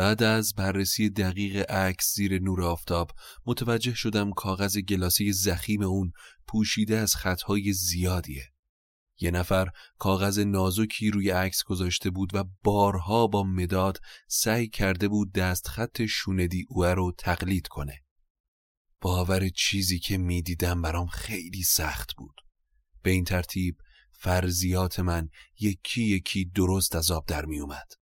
بعد 0.00 0.22
از 0.22 0.54
بررسی 0.54 1.10
دقیق 1.10 1.70
عکس 1.70 2.14
زیر 2.14 2.42
نور 2.42 2.62
آفتاب 2.62 3.10
متوجه 3.46 3.94
شدم 3.94 4.30
کاغذ 4.30 4.78
گلاسی 4.78 5.32
زخیم 5.32 5.82
اون 5.82 6.12
پوشیده 6.46 6.98
از 6.98 7.14
خطهای 7.14 7.72
زیادیه. 7.72 8.52
یه 9.20 9.30
نفر 9.30 9.68
کاغذ 9.98 10.38
نازکی 10.38 11.10
روی 11.10 11.30
عکس 11.30 11.64
گذاشته 11.64 12.10
بود 12.10 12.34
و 12.34 12.44
بارها 12.62 13.26
با 13.26 13.42
مداد 13.42 13.98
سعی 14.28 14.68
کرده 14.68 15.08
بود 15.08 15.32
دستخط 15.32 16.04
شوندی 16.04 16.66
اوه 16.68 16.88
رو 16.88 17.12
تقلید 17.18 17.68
کنه. 17.68 18.02
باور 19.00 19.48
چیزی 19.48 19.98
که 19.98 20.18
می‌دیدم 20.18 20.82
برام 20.82 21.06
خیلی 21.06 21.62
سخت 21.62 22.14
بود. 22.16 22.40
به 23.02 23.10
این 23.10 23.24
ترتیب 23.24 23.76
فرضیات 24.12 25.00
من 25.00 25.28
یکی 25.60 26.02
یکی 26.02 26.44
درست 26.44 26.96
از 26.96 27.10
آب 27.10 27.26
در 27.26 27.44
می 27.46 27.60
اومد. 27.60 27.99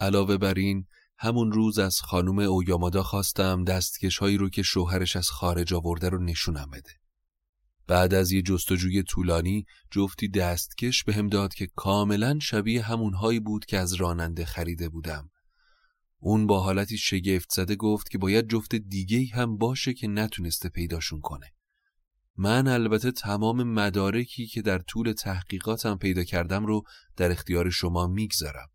علاوه 0.00 0.36
بر 0.36 0.54
این 0.54 0.86
همون 1.18 1.52
روز 1.52 1.78
از 1.78 2.00
خانم 2.00 2.38
اویامادا 2.38 3.02
خواستم 3.02 3.64
دستکش 3.64 4.18
هایی 4.18 4.36
رو 4.36 4.48
که 4.48 4.62
شوهرش 4.62 5.16
از 5.16 5.28
خارج 5.28 5.74
آورده 5.74 6.08
رو 6.08 6.24
نشونم 6.24 6.70
بده. 6.70 6.90
بعد 7.86 8.14
از 8.14 8.32
یه 8.32 8.42
جستجوی 8.42 9.02
طولانی 9.02 9.64
جفتی 9.90 10.28
دستکش 10.28 11.04
به 11.04 11.14
هم 11.14 11.28
داد 11.28 11.54
که 11.54 11.68
کاملا 11.76 12.38
شبیه 12.38 12.82
همونهایی 12.82 13.40
بود 13.40 13.64
که 13.64 13.78
از 13.78 13.94
راننده 13.94 14.44
خریده 14.44 14.88
بودم. 14.88 15.30
اون 16.18 16.46
با 16.46 16.60
حالتی 16.60 16.98
شگفت 16.98 17.52
زده 17.52 17.76
گفت 17.76 18.10
که 18.10 18.18
باید 18.18 18.48
جفت 18.48 18.74
دیگه 18.74 19.26
هم 19.34 19.56
باشه 19.56 19.94
که 19.94 20.08
نتونسته 20.08 20.68
پیداشون 20.68 21.20
کنه. 21.20 21.52
من 22.36 22.68
البته 22.68 23.12
تمام 23.12 23.62
مدارکی 23.62 24.46
که 24.46 24.62
در 24.62 24.78
طول 24.78 25.12
تحقیقاتم 25.12 25.96
پیدا 25.96 26.24
کردم 26.24 26.66
رو 26.66 26.82
در 27.16 27.30
اختیار 27.30 27.70
شما 27.70 28.06
می‌گذارم. 28.06 28.68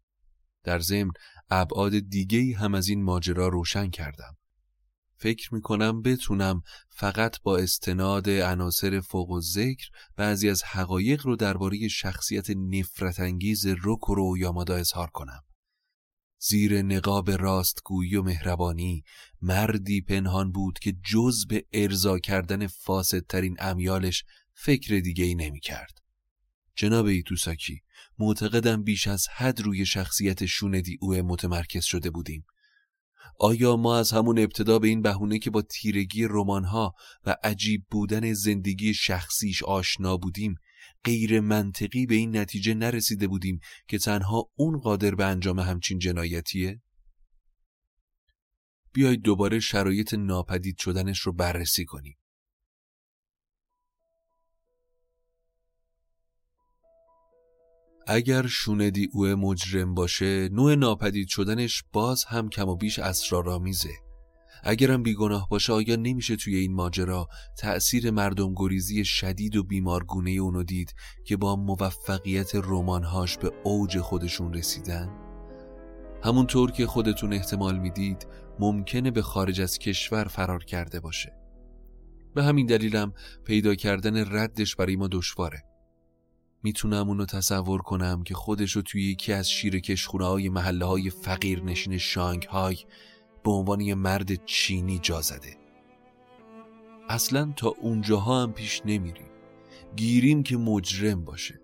در 0.65 0.79
ضمن 0.79 1.11
ابعاد 1.49 1.99
دیگه 1.99 2.57
هم 2.57 2.73
از 2.73 2.87
این 2.87 3.03
ماجرا 3.03 3.47
روشن 3.47 3.89
کردم. 3.89 4.37
فکر 5.17 5.59
کنم 5.59 6.01
بتونم 6.01 6.61
فقط 6.89 7.41
با 7.41 7.57
استناد 7.57 8.29
عناصر 8.29 8.99
فوق 8.99 9.29
و 9.29 9.41
ذکر 9.41 9.89
بعضی 10.15 10.49
از 10.49 10.63
حقایق 10.63 11.25
رو 11.25 11.35
درباره 11.35 11.87
شخصیت 11.87 12.49
نفرت 12.49 13.19
انگیز 13.19 13.65
روکورو 13.65 14.37
یامادا 14.37 14.75
اظهار 14.75 15.09
کنم. 15.09 15.41
زیر 16.39 16.81
نقاب 16.81 17.31
راستگویی 17.31 18.15
و 18.15 18.23
مهربانی 18.23 19.03
مردی 19.41 20.01
پنهان 20.01 20.51
بود 20.51 20.79
که 20.79 20.95
جز 21.11 21.47
به 21.47 21.65
ارضا 21.73 22.19
کردن 22.19 22.67
فاسدترین 22.67 23.55
امیالش 23.59 24.23
فکر 24.53 24.99
دیگه 24.99 25.23
ای 25.23 25.35
نمی 25.35 25.59
کرد. 25.59 26.01
جناب 26.75 27.05
ایتوساکی 27.05 27.81
معتقدم 28.19 28.83
بیش 28.83 29.07
از 29.07 29.27
حد 29.35 29.61
روی 29.61 29.85
شخصیت 29.85 30.45
شوندی 30.45 30.97
او 31.01 31.13
متمرکز 31.13 31.83
شده 31.83 32.09
بودیم 32.09 32.45
آیا 33.39 33.77
ما 33.77 33.97
از 33.97 34.11
همون 34.11 34.39
ابتدا 34.39 34.79
به 34.79 34.87
این 34.87 35.01
بهونه 35.01 35.39
که 35.39 35.49
با 35.49 35.61
تیرگی 35.61 36.27
رمانها 36.29 36.93
و 37.25 37.35
عجیب 37.43 37.85
بودن 37.91 38.33
زندگی 38.33 38.93
شخصیش 38.93 39.63
آشنا 39.63 40.17
بودیم 40.17 40.55
غیر 41.03 41.39
منطقی 41.39 42.05
به 42.05 42.15
این 42.15 42.37
نتیجه 42.37 42.73
نرسیده 42.73 43.27
بودیم 43.27 43.59
که 43.87 43.97
تنها 43.97 44.49
اون 44.55 44.77
قادر 44.77 45.15
به 45.15 45.25
انجام 45.25 45.59
همچین 45.59 45.99
جنایتیه؟ 45.99 46.81
بیایید 48.93 49.21
دوباره 49.21 49.59
شرایط 49.59 50.13
ناپدید 50.13 50.77
شدنش 50.77 51.19
رو 51.19 51.33
بررسی 51.33 51.85
کنیم. 51.85 52.17
اگر 58.07 58.47
شوندی 58.47 59.09
او 59.13 59.25
مجرم 59.25 59.93
باشه 59.93 60.49
نوع 60.49 60.75
ناپدید 60.75 61.27
شدنش 61.27 61.83
باز 61.93 62.23
هم 62.23 62.49
کم 62.49 62.69
و 62.69 62.75
بیش 62.75 62.99
اسرارآمیزه. 62.99 63.89
اگرم 64.63 65.03
بیگناه 65.03 65.47
باشه 65.49 65.73
آیا 65.73 65.95
نمیشه 65.95 66.35
توی 66.35 66.55
این 66.55 66.73
ماجرا 66.73 67.27
تأثیر 67.57 68.11
مردم 68.11 68.53
گریزی 68.55 69.05
شدید 69.05 69.55
و 69.55 69.63
بیمارگونه 69.63 70.31
اونو 70.31 70.63
دید 70.63 70.93
که 71.23 71.37
با 71.37 71.55
موفقیت 71.55 72.51
رمانهاش 72.55 73.37
به 73.37 73.51
اوج 73.63 73.99
خودشون 73.99 74.53
رسیدن؟ 74.53 75.09
همونطور 76.23 76.71
که 76.71 76.85
خودتون 76.85 77.33
احتمال 77.33 77.79
می‌دید 77.79 78.27
ممکنه 78.59 79.11
به 79.11 79.21
خارج 79.21 79.61
از 79.61 79.79
کشور 79.79 80.23
فرار 80.23 80.63
کرده 80.63 80.99
باشه. 80.99 81.33
به 82.35 82.43
همین 82.43 82.65
دلیلم 82.65 83.13
پیدا 83.45 83.75
کردن 83.75 84.35
ردش 84.35 84.75
برای 84.75 84.95
ما 84.95 85.07
دشواره. 85.11 85.63
می‌تونم 86.65 87.07
اونو 87.07 87.25
تصور 87.25 87.81
کنم 87.81 88.23
که 88.23 88.33
خودشو 88.33 88.81
توی 88.81 89.03
یکی 89.03 89.33
از 89.33 89.49
شیر 89.49 89.79
کشخونه 89.79 90.25
های 90.25 90.49
محله 90.49 90.85
های 90.85 91.09
فقیر 91.09 91.63
نشین 91.63 91.97
شانگهای 91.97 92.77
به 93.43 93.51
عنوان 93.51 93.81
یه 93.81 93.95
مرد 93.95 94.45
چینی 94.45 94.99
جا 94.99 95.21
زده. 95.21 95.57
اصلا 97.09 97.53
تا 97.55 97.69
اونجاها 97.69 98.43
هم 98.43 98.53
پیش 98.53 98.81
نمیریم. 98.85 99.27
گیریم 99.95 100.43
که 100.43 100.57
مجرم 100.57 101.25
باشه. 101.25 101.61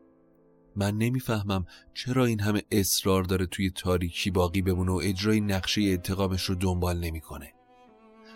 من 0.75 0.97
نمی‌فهمم 0.97 1.65
چرا 1.93 2.25
این 2.25 2.39
همه 2.39 2.63
اصرار 2.71 3.23
داره 3.23 3.45
توی 3.45 3.69
تاریکی 3.69 4.31
باقی 4.31 4.61
بمونه 4.61 4.91
و 4.91 4.99
اجرای 5.03 5.41
نقشه 5.41 5.81
انتقامش 5.81 6.43
رو 6.43 6.55
دنبال 6.55 6.99
نمی‌کنه. 6.99 7.53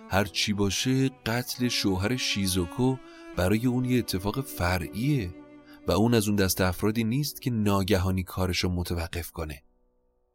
هر 0.09 0.25
چی 0.25 0.53
باشه 0.53 1.09
قتل 1.25 1.67
شوهر 1.67 2.15
شیزوکو 2.15 2.97
برای 3.35 3.65
اون 3.65 3.85
یه 3.85 3.97
اتفاق 3.97 4.41
فرعیه. 4.41 5.44
و 5.87 5.91
اون 5.91 6.13
از 6.13 6.27
اون 6.27 6.35
دست 6.35 6.61
افرادی 6.61 7.03
نیست 7.03 7.41
که 7.41 7.51
ناگهانی 7.51 8.23
کارشو 8.23 8.69
متوقف 8.69 9.31
کنه. 9.31 9.63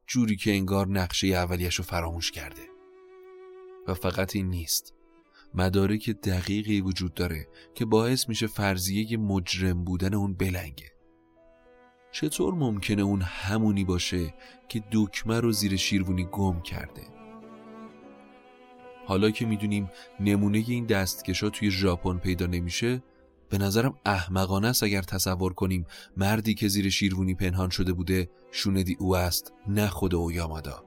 جوری 0.07 0.37
که 0.37 0.51
انگار 0.51 0.89
نقشه 0.89 1.27
اولیش 1.27 1.75
رو 1.75 1.85
فراموش 1.85 2.31
کرده. 2.31 2.63
و 3.89 3.95
فقط 3.95 4.37
این 4.37 4.51
نیست. 4.51 4.95
مدارک 5.55 6.11
دقیقی 6.11 6.81
وجود 6.81 7.15
داره 7.15 7.49
که 7.75 7.85
باعث 7.85 8.29
میشه 8.29 8.47
فرضیه 8.47 9.17
مجرم 9.17 9.85
بودن 9.85 10.15
اون 10.15 10.35
بلنگه. 10.35 10.91
چطور 12.13 12.55
ممکنه 12.55 13.03
اون 13.03 13.23
همونی 13.23 13.85
باشه 13.85 14.35
که 14.69 14.85
دکمه 14.93 15.41
رو 15.41 15.53
زیر 15.53 15.77
شیروونی 15.77 16.29
گم 16.33 16.61
کرده؟ 16.61 17.03
حالا 19.07 19.31
که 19.31 19.47
می‌دونیم 19.47 19.91
نمونه 20.21 20.65
این 20.69 20.87
دستکشا 20.87 21.51
توی 21.51 21.71
ژاپن 21.71 22.19
پیدا 22.19 22.47
نمیشه 22.47 23.03
به 23.51 23.59
نظرم 23.59 23.95
احمقانه 24.05 24.69
است 24.69 24.83
اگر 24.83 25.03
تصور 25.03 25.53
کنیم 25.53 25.87
مردی 26.17 26.55
که 26.55 26.69
زیر 26.69 26.91
شیروونی 26.91 27.35
پنهان 27.35 27.71
شده 27.71 27.93
بوده 27.93 28.31
شوندی 28.53 28.97
او 29.01 29.17
است 29.17 29.53
نه 29.69 29.87
خود 29.87 30.15
اویامادا 30.15 30.85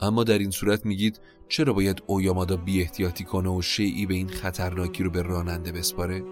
اما 0.00 0.24
در 0.24 0.38
این 0.38 0.50
صورت 0.50 0.86
میگید 0.86 1.20
چرا 1.48 1.72
باید 1.72 2.02
اویامادا 2.06 2.56
بی 2.56 2.80
احتیاطی 2.80 3.24
کنه 3.24 3.50
و 3.50 3.62
شیعی 3.62 4.06
به 4.06 4.14
این 4.14 4.28
خطرناکی 4.28 5.02
رو 5.02 5.10
به 5.10 5.22
راننده 5.22 5.72
بسپاره؟ 5.72 6.24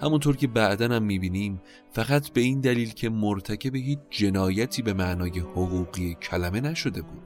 همونطور 0.00 0.36
که 0.36 0.46
بعدا 0.46 0.88
هم 0.88 1.02
می‌بینیم 1.02 1.60
فقط 1.92 2.30
به 2.30 2.40
این 2.40 2.60
دلیل 2.60 2.92
که 2.92 3.08
مرتکب 3.08 3.76
هیچ 3.76 3.98
جنایتی 4.10 4.82
به 4.82 4.92
معنای 4.92 5.38
حقوقی 5.38 6.14
کلمه 6.14 6.60
نشده 6.60 7.02
بود 7.02 7.22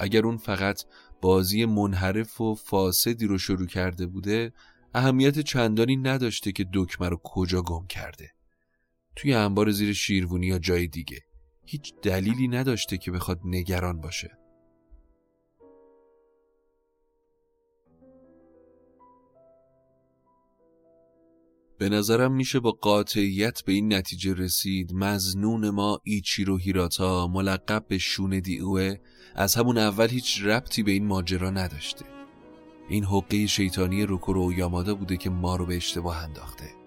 اگر 0.00 0.26
اون 0.26 0.36
فقط 0.36 0.84
بازی 1.20 1.64
منحرف 1.64 2.40
و 2.40 2.54
فاسدی 2.54 3.26
رو 3.26 3.38
شروع 3.38 3.66
کرده 3.66 4.06
بوده 4.06 4.52
اهمیت 4.94 5.38
چندانی 5.38 5.96
نداشته 5.96 6.52
که 6.52 6.66
دکمه 6.72 7.08
رو 7.08 7.20
کجا 7.24 7.62
گم 7.62 7.86
کرده. 7.86 8.30
توی 9.16 9.34
انبار 9.34 9.70
زیر 9.70 9.92
شیروونی 9.92 10.46
یا 10.46 10.58
جای 10.58 10.86
دیگه 10.86 11.20
هیچ 11.66 11.94
دلیلی 12.02 12.48
نداشته 12.48 12.98
که 12.98 13.10
بخواد 13.10 13.40
نگران 13.44 14.00
باشه. 14.00 14.38
به 21.78 21.88
نظرم 21.88 22.32
میشه 22.32 22.60
با 22.60 22.70
قاطعیت 22.70 23.62
به 23.64 23.72
این 23.72 23.94
نتیجه 23.94 24.34
رسید 24.34 24.92
مزنون 24.94 25.70
ما 25.70 26.00
ایچیرو 26.04 26.56
هیراتا 26.56 27.26
ملقب 27.26 27.84
به 27.88 27.98
شونه 27.98 28.42
اوه 28.62 28.94
از 29.34 29.54
همون 29.54 29.78
اول 29.78 30.08
هیچ 30.08 30.42
ربطی 30.44 30.82
به 30.82 30.92
این 30.92 31.06
ماجرا 31.06 31.50
نداشته. 31.50 32.21
این 32.88 33.04
حقه 33.04 33.46
شیطانی 33.46 34.06
روکورو 34.06 34.52
یامادا 34.52 34.94
بوده 34.94 35.16
که 35.16 35.30
ما 35.30 35.56
رو 35.56 35.66
به 35.66 35.76
اشتباه 35.76 36.24
انداخته. 36.24 36.82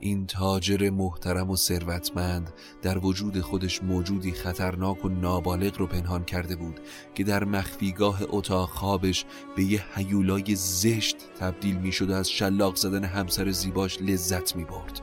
این 0.00 0.26
تاجر 0.26 0.90
محترم 0.90 1.50
و 1.50 1.56
ثروتمند 1.56 2.52
در 2.82 2.98
وجود 2.98 3.40
خودش 3.40 3.82
موجودی 3.82 4.32
خطرناک 4.32 5.04
و 5.04 5.08
نابالغ 5.08 5.78
رو 5.78 5.86
پنهان 5.86 6.24
کرده 6.24 6.56
بود 6.56 6.80
که 7.14 7.24
در 7.24 7.44
مخفیگاه 7.44 8.20
اتاق 8.28 8.68
خوابش 8.68 9.24
به 9.56 9.64
یه 9.64 9.84
حیولای 9.94 10.54
زشت 10.54 11.16
تبدیل 11.40 11.76
می 11.76 11.92
شد 11.92 12.10
و 12.10 12.14
از 12.14 12.30
شلاق 12.30 12.76
زدن 12.76 13.04
همسر 13.04 13.50
زیباش 13.50 13.98
لذت 14.00 14.56
می 14.56 14.64
برد. 14.64 15.00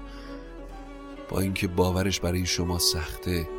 با 1.29 1.39
اینکه 1.39 1.67
باورش 1.67 2.19
برای 2.19 2.45
شما 2.45 2.79
سخته 2.79 3.49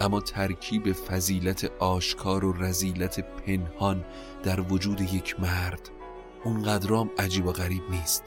اما 0.00 0.20
ترکیب 0.20 0.92
فضیلت 0.92 1.70
آشکار 1.78 2.44
و 2.44 2.52
رزیلت 2.52 3.20
پنهان 3.20 4.04
در 4.42 4.60
وجود 4.60 5.00
یک 5.00 5.40
مرد 5.40 5.90
اونقدرام 6.44 7.10
عجیب 7.18 7.46
و 7.46 7.52
غریب 7.52 7.82
نیست. 7.90 8.24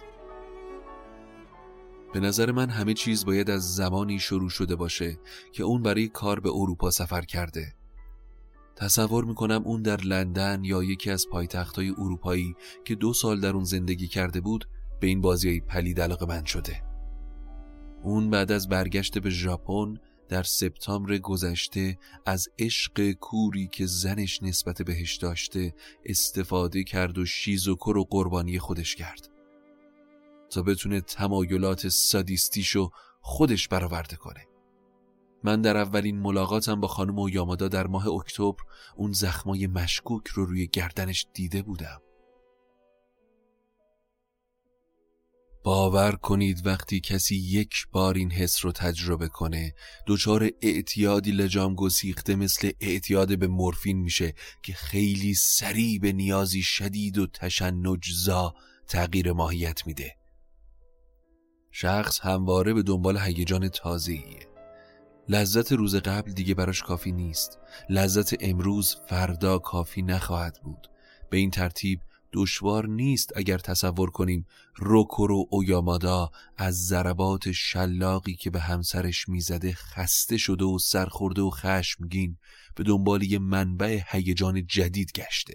به 2.14 2.20
نظر 2.20 2.52
من 2.52 2.70
همه 2.70 2.94
چیز 2.94 3.26
باید 3.26 3.50
از 3.50 3.76
زمانی 3.76 4.20
شروع 4.20 4.50
شده 4.50 4.76
باشه 4.76 5.20
که 5.52 5.64
اون 5.64 5.84
برای 5.84 6.08
کار 6.08 6.40
به 6.40 6.50
اروپا 6.54 6.92
سفر 6.92 7.22
کرده. 7.22 7.74
تصور 8.76 9.26
می‌کنم 9.26 9.62
اون 9.66 9.82
در 9.82 10.02
لندن 10.02 10.64
یا 10.64 10.84
یکی 10.84 11.12
از 11.12 11.26
پایتختهای 11.32 11.90
اروپایی 11.90 12.56
که 12.86 12.96
دو 12.96 13.14
سال 13.14 13.40
در 13.40 13.54
اون 13.54 13.64
زندگی 13.64 14.08
کرده 14.08 14.42
بود 14.42 14.70
به 15.00 15.08
این 15.08 15.22
بازی 15.22 15.60
پلید 15.60 16.02
علاقه 16.02 16.26
من 16.26 16.44
شده. 16.44 16.84
اون 18.04 18.30
بعد 18.30 18.52
از 18.52 18.70
برگشت 18.70 19.20
به 19.20 19.30
ژاپن 19.30 19.98
در 20.34 20.44
سپتامبر 20.44 21.18
گذشته 21.18 21.98
از 22.26 22.50
عشق 22.60 23.12
کوری 23.12 23.68
که 23.68 23.86
زنش 23.86 24.44
نسبت 24.44 24.82
بهش 24.82 25.16
داشته 25.16 25.74
استفاده 26.06 26.84
کرد 26.84 27.18
و 27.18 27.26
شیزوکو 27.26 27.94
رو 27.94 28.04
قربانی 28.04 28.60
خودش 28.60 28.96
کرد. 28.96 29.30
تا 30.50 30.62
بتونه 30.62 31.02
تمایلات 31.02 31.88
سادیستیشو 31.88 32.90
خودش 33.22 33.68
برآورده 33.68 34.16
کنه. 34.16 34.48
من 35.44 35.62
در 35.62 35.78
اولین 35.78 36.20
ملاقاتم 36.20 36.82
با 36.82 36.88
خانم 36.88 37.20
اویامادا 37.20 37.68
در 37.68 37.88
ماه 37.88 38.08
اکتبر 38.08 38.64
اون 38.96 39.12
زخمای 39.12 39.68
مشکوک 39.68 40.28
رو 40.28 40.46
روی 40.46 40.68
گردنش 40.68 41.28
دیده 41.34 41.62
بودم. 41.62 42.02
باور 45.64 46.12
کنید 46.12 46.66
وقتی 46.66 47.00
کسی 47.00 47.36
یک 47.36 47.88
بار 47.92 48.16
این 48.16 48.32
حس 48.32 48.66
رو 48.66 48.72
تجربه 48.72 49.28
کنه 49.28 49.74
دچار 50.08 50.50
اعتیادی 50.62 51.32
لجام 51.32 51.76
گسیخته 51.76 52.36
مثل 52.36 52.72
اعتیاد 52.80 53.40
به 53.40 53.48
مورفین 53.48 53.98
میشه 53.98 54.34
که 54.64 54.74
خیلی 54.74 55.34
سریع 55.34 56.00
به 56.00 56.12
نیازی 56.12 56.62
شدید 56.62 57.18
و 57.18 57.28
تشنجزا 57.28 58.54
تغییر 58.88 59.32
ماهیت 59.32 59.88
میده. 59.88 60.16
شخص 61.72 62.20
همواره 62.20 62.74
به 62.74 62.84
دنبال 62.84 63.18
هیجان 63.18 63.70
تازه‌ایه. 63.70 64.48
لذت 65.30 65.72
روز 65.72 65.96
قبل 65.96 66.32
دیگه 66.32 66.54
براش 66.54 66.82
کافی 66.82 67.12
نیست. 67.12 67.60
لذت 67.90 68.36
امروز 68.40 68.98
فردا 69.10 69.60
کافی 69.60 70.02
نخواهد 70.02 70.60
بود. 70.64 70.88
به 71.30 71.38
این 71.38 71.52
ترتیب 71.52 72.00
دشوار 72.34 72.88
نیست 72.88 73.32
اگر 73.36 73.58
تصور 73.58 74.10
کنیم 74.10 74.46
روکورو 74.76 75.48
اویامادا 75.50 76.30
از 76.58 76.88
ضربات 76.88 77.52
شلاقی 77.52 78.36
که 78.36 78.50
به 78.50 78.60
همسرش 78.60 79.30
می‌زده 79.30 79.74
خسته 79.74 80.38
شده 80.38 80.66
و 80.66 80.80
سرخورده 80.80 81.42
و 81.42 81.50
خشمگین 81.50 82.38
به 82.76 82.84
دنبال 82.84 83.24
یه 83.24 83.40
منبع 83.40 84.02
هیجان 84.08 84.66
جدید 84.66 85.12
گشته. 85.12 85.54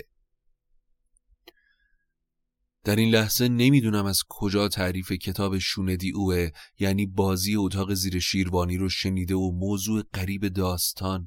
در 2.85 2.97
این 2.97 3.11
لحظه 3.11 3.49
نمی‌دونم 3.49 4.07
از 4.07 4.23
کجا 4.29 4.69
تعریف 4.69 5.13
کتاب 5.13 5.59
شوندی 5.59 6.11
اوه 6.11 6.51
یعنی 6.79 7.07
بازی 7.07 7.57
اتاق 7.57 7.95
زیر 7.95 8.19
شیروانی 8.19 8.77
رو 8.77 8.89
شنیده 8.89 9.35
و 9.35 9.51
موضوع 9.51 10.03
قریب 10.13 10.49
داستان 10.49 11.27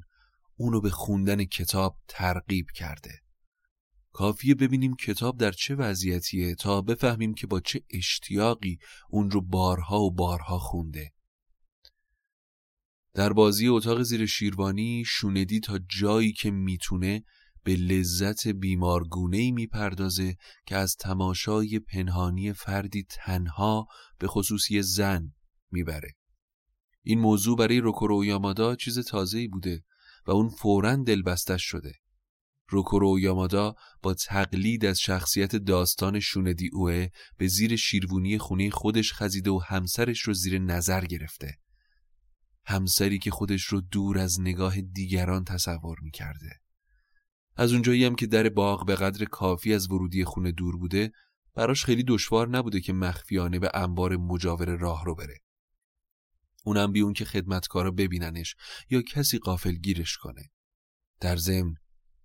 اونو 0.56 0.80
به 0.80 0.90
خوندن 0.90 1.44
کتاب 1.44 1.98
ترغیب 2.08 2.66
کرده. 2.74 3.22
کافیه 4.12 4.54
ببینیم 4.54 4.96
کتاب 4.96 5.38
در 5.38 5.52
چه 5.52 5.74
وضعیتیه 5.74 6.54
تا 6.54 6.80
بفهمیم 6.80 7.34
که 7.34 7.46
با 7.46 7.60
چه 7.60 7.82
اشتیاقی 7.90 8.78
اون 9.10 9.30
رو 9.30 9.40
بارها 9.40 10.00
و 10.00 10.10
بارها 10.10 10.58
خونده 10.58 11.12
در 13.14 13.32
بازی 13.32 13.68
اتاق 13.68 14.02
زیر 14.02 14.26
شیروانی 14.26 15.04
شوندی 15.06 15.60
تا 15.60 15.78
جایی 15.98 16.32
که 16.32 16.50
می‌تونه 16.50 17.24
به 17.64 17.76
لذت 17.76 18.48
بیمارگونه 18.48 19.36
ای 19.36 19.50
می‌پردازه 19.50 20.36
که 20.66 20.76
از 20.76 20.96
تماشای 20.96 21.78
پنهانی 21.78 22.52
فردی 22.52 23.06
تنها 23.10 23.86
به 24.18 24.26
خصوصی 24.26 24.82
زن 24.82 25.34
می‌بره. 25.70 26.14
این 27.02 27.20
موضوع 27.20 27.56
برای 27.56 27.80
روکورو 27.80 28.24
یامادا 28.24 28.76
چیز 28.76 28.98
تازه‌ای 28.98 29.48
بوده 29.48 29.84
و 30.26 30.30
اون 30.30 30.48
فوراً 30.48 30.96
دلبستش 30.96 31.62
شده. 31.62 32.01
روکورو 32.72 33.20
یامادا 33.20 33.74
با 34.02 34.14
تقلید 34.14 34.84
از 34.84 35.00
شخصیت 35.00 35.56
داستان 35.56 36.20
شوندی 36.20 36.70
اوه 36.72 37.06
به 37.36 37.46
زیر 37.46 37.76
شیروونی 37.76 38.38
خونه 38.38 38.70
خودش 38.70 39.12
خزیده 39.12 39.50
و 39.50 39.60
همسرش 39.66 40.20
رو 40.20 40.34
زیر 40.34 40.58
نظر 40.58 41.04
گرفته. 41.04 41.58
همسری 42.64 43.18
که 43.18 43.30
خودش 43.30 43.62
رو 43.62 43.80
دور 43.80 44.18
از 44.18 44.40
نگاه 44.40 44.80
دیگران 44.80 45.44
تصور 45.44 45.96
می‌کرده. 46.02 46.60
از 47.56 47.72
اونجایی 47.72 48.04
هم 48.04 48.14
که 48.14 48.26
در 48.26 48.48
باغ 48.48 48.86
به 48.86 48.94
قدر 48.94 49.24
کافی 49.24 49.74
از 49.74 49.90
ورودی 49.90 50.24
خونه 50.24 50.52
دور 50.52 50.76
بوده 50.76 51.12
براش 51.54 51.84
خیلی 51.84 52.04
دشوار 52.08 52.48
نبوده 52.48 52.80
که 52.80 52.92
مخفیانه 52.92 53.58
به 53.58 53.70
انبار 53.74 54.16
مجاور 54.16 54.76
راه 54.76 55.04
رو 55.04 55.14
بره 55.14 55.38
اونم 56.64 56.92
بی 56.92 57.00
اون 57.00 57.12
که 57.12 57.24
خدمتکارا 57.24 57.90
ببیننش 57.90 58.54
یا 58.90 59.02
کسی 59.02 59.38
قافل 59.38 59.72
گیرش 59.72 60.16
کنه 60.16 60.50
در 61.20 61.36
ضمن 61.36 61.74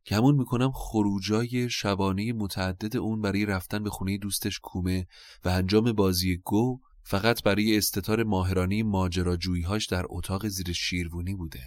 گمون 0.08 0.36
می‌کنم 0.36 0.72
خروجای 0.72 1.70
شبانه 1.70 2.34
متعدد 2.34 2.98
اون 2.98 3.22
برای 3.22 3.46
رفتن 3.46 3.84
به 3.84 3.90
خونه 3.90 4.18
دوستش 4.18 4.60
کومه 4.60 5.08
و 5.46 5.50
انجام 5.50 5.92
بازی 5.92 6.38
گو 6.38 6.80
فقط 7.04 7.44
برای 7.44 7.78
استتار 7.78 8.24
ماهرانی 8.24 8.84
ماجراجوییهاش 8.84 9.86
در 9.86 10.06
اتاق 10.10 10.48
زیر 10.48 10.74
شیروونی 10.74 11.36
بوده. 11.36 11.64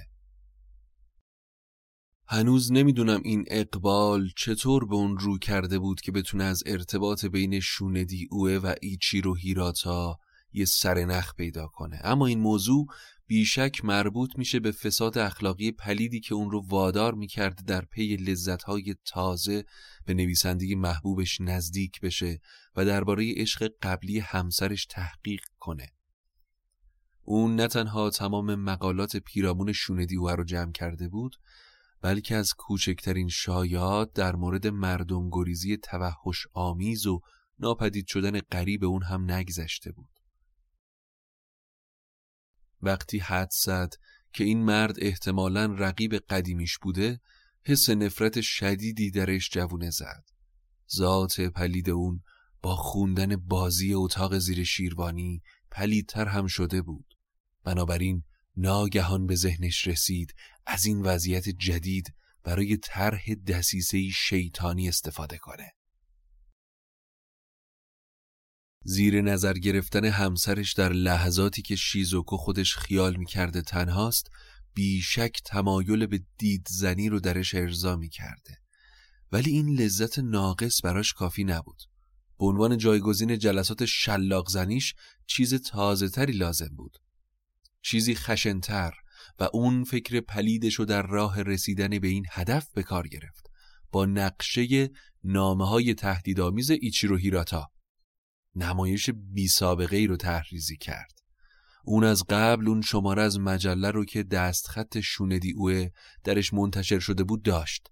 هنوز 2.26 2.72
نمی‌دونم 2.72 3.20
این 3.24 3.44
اقبال 3.48 4.28
چطور 4.36 4.86
به 4.86 4.94
اون 4.94 5.18
رو 5.18 5.38
کرده 5.38 5.78
بود 5.78 6.00
که 6.00 6.12
بتونه 6.12 6.44
از 6.44 6.62
ارتباط 6.66 7.24
بین 7.24 7.60
شوندی 7.60 8.28
اوه 8.30 8.52
و 8.52 8.74
ایچیرو 8.82 9.34
هیراتا 9.34 10.18
یه 10.52 10.64
سرنخ 10.64 11.34
پیدا 11.34 11.66
کنه 11.66 12.00
اما 12.04 12.26
این 12.26 12.40
موضوع 12.40 12.86
بیشک 13.26 13.84
مربوط 13.84 14.30
میشه 14.38 14.60
به 14.60 14.72
فساد 14.72 15.18
اخلاقی 15.18 15.72
پلیدی 15.72 16.20
که 16.20 16.34
اون 16.34 16.50
رو 16.50 16.66
وادار 16.66 17.14
می‌کرده 17.14 17.62
در 17.62 17.84
پی 17.84 18.16
لذتهای 18.16 18.94
تازه 19.04 19.64
به 20.06 20.14
نویسندگی 20.14 20.74
محبوبش 20.74 21.40
نزدیک 21.40 22.00
بشه 22.00 22.40
و 22.76 22.84
درباره 22.84 23.34
عشق 23.36 23.70
قبلی 23.82 24.18
همسرش 24.18 24.86
تحقیق 24.86 25.40
کنه 25.58 25.92
اون 27.22 27.56
نه 27.56 27.68
تنها 27.68 28.10
تمام 28.10 28.54
مقالات 28.54 29.16
پیرامون 29.16 29.72
شوندی 29.72 30.16
اوه 30.16 30.32
رو 30.32 30.44
جمع 30.44 30.72
کرده 30.72 31.08
بود 31.08 31.36
بلکه 32.02 32.36
از 32.36 32.54
کوچکترین 32.54 33.28
شایعات 33.28 34.12
در 34.12 34.36
مورد 34.36 34.66
مردم 34.66 35.30
گریزی 35.30 35.76
توحش 35.76 36.46
آمیز 36.52 37.06
و 37.06 37.20
ناپدید 37.58 38.06
شدن 38.06 38.40
قریب 38.40 38.84
اون 38.84 39.02
هم 39.02 39.30
نگذشته 39.30 39.92
بود. 39.92 40.19
وقتی 42.82 43.18
حد 43.18 43.50
زد 43.50 43.94
که 44.32 44.44
این 44.44 44.64
مرد 44.64 44.94
احتمالا 44.98 45.74
رقیب 45.78 46.14
قدیمیش 46.14 46.78
بوده 46.78 47.20
حس 47.62 47.90
نفرت 47.90 48.40
شدیدی 48.40 49.10
درش 49.10 49.50
جوونه 49.50 49.90
زد. 49.90 50.24
ذات 50.96 51.40
پلید 51.40 51.90
اون 51.90 52.22
با 52.62 52.76
خوندن 52.76 53.36
بازی 53.36 53.94
اتاق 53.94 54.38
زیر 54.38 54.64
شیروانی 54.64 55.42
پلیدتر 55.70 56.26
هم 56.26 56.46
شده 56.46 56.82
بود. 56.82 57.14
بنابراین 57.64 58.24
ناگهان 58.56 59.26
به 59.26 59.34
ذهنش 59.34 59.86
رسید 59.86 60.34
از 60.66 60.86
این 60.86 61.02
وضعیت 61.02 61.48
جدید 61.48 62.14
برای 62.44 62.76
طرح 62.76 63.34
دسیسه 63.34 64.08
شیطانی 64.08 64.88
استفاده 64.88 65.38
کنه 65.38 65.72
زیر 68.84 69.22
نظر 69.22 69.52
گرفتن 69.52 70.04
همسرش 70.04 70.72
در 70.72 70.92
لحظاتی 70.92 71.62
که 71.62 71.76
شیزوکو 71.76 72.36
خودش 72.36 72.76
خیال 72.76 73.16
می‌کرده 73.16 73.62
تنهاست 73.62 74.30
بیشک 74.74 75.40
تمایل 75.44 76.06
به 76.06 76.20
دیدزنی 76.38 77.08
رو 77.08 77.20
درش 77.20 77.54
ارضا 77.54 77.96
می‌کرده. 77.96 78.58
ولی 79.32 79.50
این 79.50 79.80
لذت 79.80 80.18
ناقص 80.18 80.84
براش 80.84 81.12
کافی 81.12 81.44
نبود. 81.44 81.82
به 82.38 82.46
عنوان 82.46 82.78
جایگزین 82.78 83.38
جلسات 83.38 83.84
شلاق 83.84 84.48
زنیش 84.48 84.94
چیز 85.26 85.54
تازه 85.54 86.08
تری 86.08 86.32
لازم 86.32 86.70
بود. 86.76 86.98
چیزی 87.82 88.14
خشنتر 88.14 88.92
و 89.38 89.48
اون 89.52 89.84
فکر 89.84 90.20
پلیدش 90.20 90.74
رو 90.74 90.84
در 90.84 91.02
راه 91.02 91.42
رسیدن 91.42 91.98
به 91.98 92.08
این 92.08 92.26
هدف 92.30 92.66
به 92.74 92.82
کار 92.82 93.08
گرفت. 93.08 93.46
با 93.92 94.06
نقشه 94.06 94.90
نامه 95.24 95.68
های 95.68 95.94
تهدیدآمیز 95.94 96.70
ایچیرو 96.70 97.16
هیراتا 97.16 97.70
نمایش 98.54 99.10
بی 99.10 99.48
سابقه 99.48 99.96
ای 99.96 100.06
رو 100.06 100.16
تحریزی 100.16 100.76
کرد. 100.76 101.20
اون 101.84 102.04
از 102.04 102.24
قبل 102.28 102.68
اون 102.68 102.80
شماره 102.80 103.22
از 103.22 103.40
مجله 103.40 103.90
رو 103.90 104.04
که 104.04 104.22
دستخط 104.22 105.00
شوندی 105.00 105.52
اوه 105.52 105.88
درش 106.24 106.54
منتشر 106.54 106.98
شده 106.98 107.24
بود 107.24 107.42
داشت. 107.42 107.88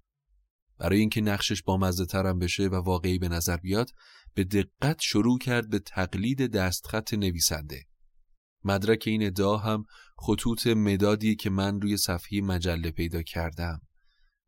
برای 0.79 0.99
اینکه 0.99 1.21
نقشش 1.21 1.63
با 1.63 1.77
مزه 1.77 2.07
ترم 2.07 2.39
بشه 2.39 2.69
و 2.69 2.75
واقعی 2.75 3.19
به 3.19 3.29
نظر 3.29 3.57
بیاد 3.57 3.91
به 4.35 4.45
دقت 4.45 5.01
شروع 5.01 5.39
کرد 5.39 5.71
به 5.71 5.79
تقلید 5.79 6.47
دستخط 6.47 7.15
نویسنده. 7.15 7.87
مدرک 8.65 9.05
این 9.07 9.27
ادعا 9.27 9.57
هم 9.57 9.85
خطوط 10.19 10.67
مدادی 10.67 11.37
که 11.37 11.51
من 11.51 11.81
روی 11.81 11.97
صفحه 11.97 12.41
مجله 12.41 12.91
پیدا 12.91 13.23
کردم. 13.23 13.81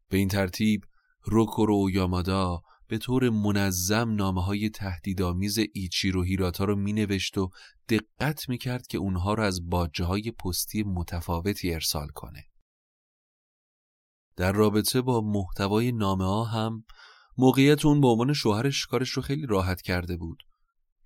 به 0.09 0.17
این 0.17 0.29
ترتیب 0.29 0.85
روکورو 1.23 1.91
یامادا 1.91 2.63
به 2.91 2.99
طور 2.99 3.31
منظم 3.31 4.15
نامه 4.15 4.45
های 4.45 4.71
تهدیدآمیز 4.71 5.59
ایچیرو 5.75 6.23
هیراتا 6.23 6.65
رو 6.65 6.77
می 6.77 6.93
نوشت 6.93 7.39
و 7.39 7.51
دقت 7.89 8.49
می 8.49 8.59
کرد 8.59 8.87
که 8.87 8.99
اونها 8.99 9.35
رو 9.35 9.43
از 9.43 9.69
باجه 9.69 10.05
های 10.05 10.31
پستی 10.31 10.83
متفاوتی 10.83 11.75
ارسال 11.75 12.09
کنه. 12.09 12.45
در 14.37 14.53
رابطه 14.53 15.01
با 15.01 15.21
محتوای 15.21 15.93
نامه 15.93 16.25
ها 16.25 16.45
هم 16.45 16.85
موقعیت 17.39 17.85
اون 17.85 18.01
به 18.01 18.09
عنوان 18.09 18.33
شوهرش 18.33 18.87
کارش 18.87 19.11
رو 19.11 19.23
خیلی 19.23 19.47
راحت 19.47 19.83
کرده 19.83 20.17
بود. 20.17 20.43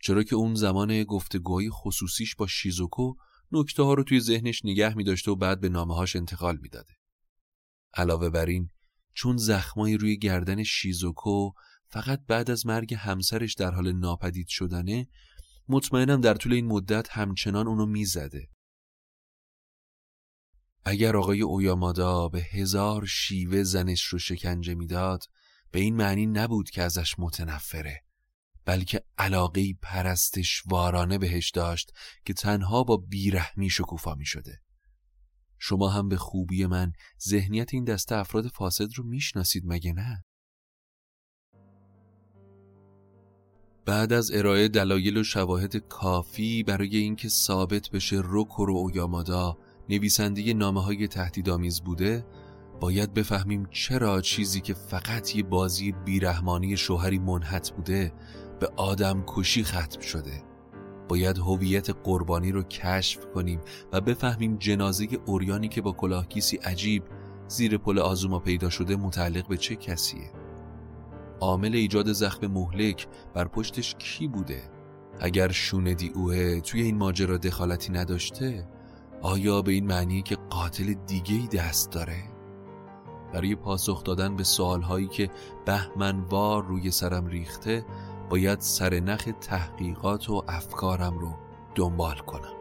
چرا 0.02 0.22
که 0.22 0.36
اون 0.36 0.54
زمان 0.54 1.04
گفتگوهای 1.04 1.70
خصوصیش 1.70 2.34
با 2.34 2.46
شیزوکو 2.46 3.14
نکته 3.52 3.82
ها 3.82 3.94
رو 3.94 4.04
توی 4.04 4.20
ذهنش 4.20 4.64
نگه 4.64 4.96
می 4.96 5.04
داشته 5.04 5.30
و 5.30 5.36
بعد 5.36 5.60
به 5.60 5.68
نامه 5.68 5.94
هاش 5.94 6.16
انتقال 6.16 6.58
می‌داده. 6.62 6.94
علاوه 7.94 8.30
بر 8.30 8.46
این 8.46 8.70
چون 9.14 9.36
زخمایی 9.36 9.96
روی 9.96 10.18
گردن 10.18 10.62
شیزوکو 10.62 11.50
فقط 11.88 12.20
بعد 12.26 12.50
از 12.50 12.66
مرگ 12.66 12.94
همسرش 12.94 13.54
در 13.54 13.70
حال 13.70 13.92
ناپدید 13.92 14.48
شدنه 14.48 15.08
مطمئنم 15.68 16.20
در 16.20 16.34
طول 16.34 16.52
این 16.52 16.66
مدت 16.66 17.08
همچنان 17.10 17.66
اونو 17.66 17.86
می‌زده. 17.86 18.48
اگر 20.84 21.16
آقای 21.16 21.40
اویامادا 21.40 22.28
به 22.28 22.42
هزار 22.42 23.06
شیوه 23.06 23.62
زنش 23.62 24.02
رو 24.02 24.18
شکنجه 24.18 24.74
می‌داد 24.74 25.24
به 25.70 25.80
این 25.80 25.96
معنی 25.96 26.26
نبود 26.26 26.70
که 26.70 26.82
ازش 26.82 27.14
متنفره 27.18 28.04
بلکه 28.64 29.04
علاقه 29.18 29.74
پرستش 29.82 30.62
وارانه 30.66 31.18
بهش 31.18 31.50
داشت 31.50 31.92
که 32.24 32.34
تنها 32.34 32.84
با 32.84 32.96
بیرحمی 32.96 33.70
شکوفا 33.70 34.14
می 34.14 34.26
شده. 34.26 34.60
شما 35.58 35.88
هم 35.88 36.08
به 36.08 36.16
خوبی 36.16 36.66
من 36.66 36.92
ذهنیت 37.28 37.74
این 37.74 37.84
دسته 37.84 38.16
افراد 38.16 38.48
فاسد 38.48 38.88
رو 38.96 39.04
می‌شناسید 39.04 39.62
مگه 39.66 39.92
نه؟ 39.92 40.24
بعد 43.86 44.12
از 44.12 44.30
ارائه 44.34 44.68
دلایل 44.68 45.16
و 45.16 45.24
شواهد 45.24 45.76
کافی 45.76 46.62
برای 46.62 46.96
اینکه 46.96 47.28
ثابت 47.28 47.90
بشه 47.90 48.16
روکورو 48.16 48.76
اویامادا 48.76 49.58
نویسنده 49.88 50.54
نامه 50.54 50.82
های 50.82 51.08
تهدیدآمیز 51.08 51.80
بوده 51.80 52.26
باید 52.80 53.14
بفهمیم 53.14 53.68
چرا 53.70 54.20
چیزی 54.20 54.60
که 54.60 54.74
فقط 54.74 55.36
یه 55.36 55.42
بازی 55.42 55.92
بیرحمانی 55.92 56.76
شوهری 56.76 57.18
منحت 57.18 57.70
بوده 57.70 58.12
به 58.60 58.68
آدم 58.76 59.24
کشی 59.26 59.64
ختم 59.64 60.00
شده. 60.00 60.42
باید 61.08 61.38
هویت 61.38 61.90
قربانی 61.90 62.52
رو 62.52 62.62
کشف 62.62 63.26
کنیم 63.34 63.60
و 63.92 64.00
بفهمیم 64.00 64.56
جنازه 64.56 65.08
اوریانی 65.26 65.68
که 65.68 65.80
با 65.82 65.92
کلاهگیسی 65.92 66.56
عجیب 66.56 67.02
زیر 67.48 67.78
پل 67.78 67.98
آزوما 67.98 68.38
پیدا 68.38 68.70
شده 68.70 68.96
متعلق 68.96 69.48
به 69.48 69.56
چه 69.56 69.76
کسیه. 69.76 70.43
عامل 71.44 71.74
ایجاد 71.74 72.12
زخم 72.12 72.46
مهلک 72.46 73.06
بر 73.34 73.48
پشتش 73.48 73.94
کی 73.94 74.28
بوده 74.28 74.62
اگر 75.20 75.52
شوندی 75.52 76.08
اوه 76.14 76.60
توی 76.60 76.82
این 76.82 76.98
ماجرا 76.98 77.36
دخالتی 77.36 77.92
نداشته 77.92 78.68
آیا 79.22 79.62
به 79.62 79.72
این 79.72 79.86
معنی 79.86 80.22
که 80.22 80.36
قاتل 80.50 80.94
دیگه 81.06 81.34
ای 81.34 81.46
دست 81.46 81.92
داره؟ 81.92 82.16
برای 83.32 83.54
پاسخ 83.54 84.04
دادن 84.04 84.36
به 84.36 84.44
سوالهایی 84.44 85.08
که 85.08 85.30
بهمنوار 85.66 86.64
روی 86.64 86.90
سرم 86.90 87.26
ریخته 87.26 87.84
باید 88.30 88.60
سرنخ 88.60 89.28
تحقیقات 89.40 90.30
و 90.30 90.42
افکارم 90.48 91.18
رو 91.18 91.34
دنبال 91.74 92.16
کنم 92.16 92.53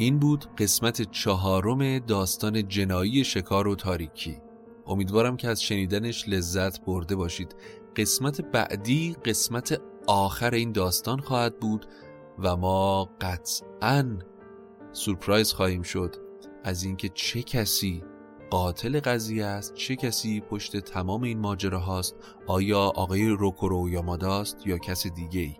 این 0.00 0.18
بود 0.18 0.44
قسمت 0.58 1.10
چهارم 1.10 1.98
داستان 1.98 2.68
جنایی 2.68 3.24
شکار 3.24 3.68
و 3.68 3.74
تاریکی. 3.74 4.38
امیدوارم 4.86 5.36
که 5.36 5.48
از 5.48 5.62
شنیدنش 5.62 6.28
لذت 6.28 6.84
برده 6.84 7.16
باشید. 7.16 7.54
قسمت 7.96 8.40
بعدی 8.40 9.16
قسمت 9.24 9.80
آخر 10.06 10.54
این 10.54 10.72
داستان 10.72 11.20
خواهد 11.20 11.60
بود 11.60 11.86
و 12.38 12.56
ما 12.56 13.10
قطعا 13.20 14.18
سورپرایز 14.92 15.52
خواهیم 15.52 15.82
شد 15.82 16.16
از 16.64 16.82
اینکه 16.82 17.08
چه 17.08 17.42
کسی 17.42 18.04
قاتل 18.50 19.00
قضیه 19.00 19.44
است 19.44 19.74
چه 19.74 19.96
کسی 19.96 20.40
پشت 20.40 20.76
تمام 20.76 21.22
این 21.22 21.38
ماجره 21.38 21.78
هاست 21.78 22.16
آیا 22.46 22.80
آقای 22.80 23.28
روکورو 23.28 23.88
یاماداست 23.90 24.66
یا 24.66 24.78
کس 24.78 25.06
دیگه 25.06 25.40
ای 25.40 25.56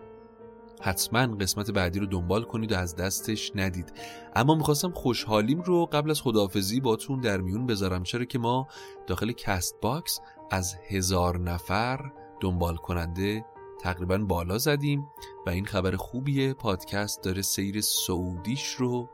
حتما 0.80 1.26
قسمت 1.26 1.70
بعدی 1.70 1.98
رو 1.98 2.06
دنبال 2.06 2.42
کنید 2.42 2.72
و 2.72 2.76
از 2.76 2.96
دستش 2.96 3.52
ندید. 3.54 3.92
اما 4.36 4.54
می‌خواستم 4.54 4.90
خوشحالیم 4.90 5.60
رو 5.60 5.86
قبل 5.86 6.10
از 6.10 6.22
خداحافظی 6.22 6.80
باتون 6.80 7.20
در 7.20 7.40
میون 7.40 7.66
بذارم. 7.66 8.02
چرا 8.02 8.24
که 8.24 8.38
ما 8.38 8.68
داخل 9.06 9.32
Castbox 9.32 10.20
از 10.50 10.76
هزار 10.88 11.38
نفر 11.38 12.12
دنبال 12.40 12.76
کننده 12.76 13.44
تقریبا 13.80 14.18
بالا 14.18 14.58
زدیم 14.58 15.06
و 15.46 15.50
این 15.50 15.64
خبر 15.66 15.96
خوبیه 15.96 16.54
پادکست 16.54 17.22
داره 17.22 17.42
سیر 17.42 17.80
صعودیش 17.80 18.74
رو 18.74 19.10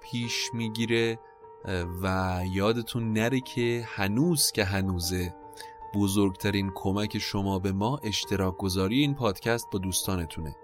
پیش 0.00 0.50
می‌گیره 0.54 1.18
و 2.02 2.40
یادتون 2.52 3.12
نره 3.12 3.40
که 3.40 3.84
هنوز 3.86 4.52
که 4.52 4.64
هنوزه 4.64 5.34
بزرگترین 5.94 6.72
کمک 6.74 7.18
شما 7.18 7.58
به 7.58 7.72
ما 7.72 7.98
اشتراک 8.04 8.56
گذاری 8.56 9.00
این 9.00 9.14
پادکست 9.14 9.70
با 9.72 9.78
دوستانتونه. 9.78 10.56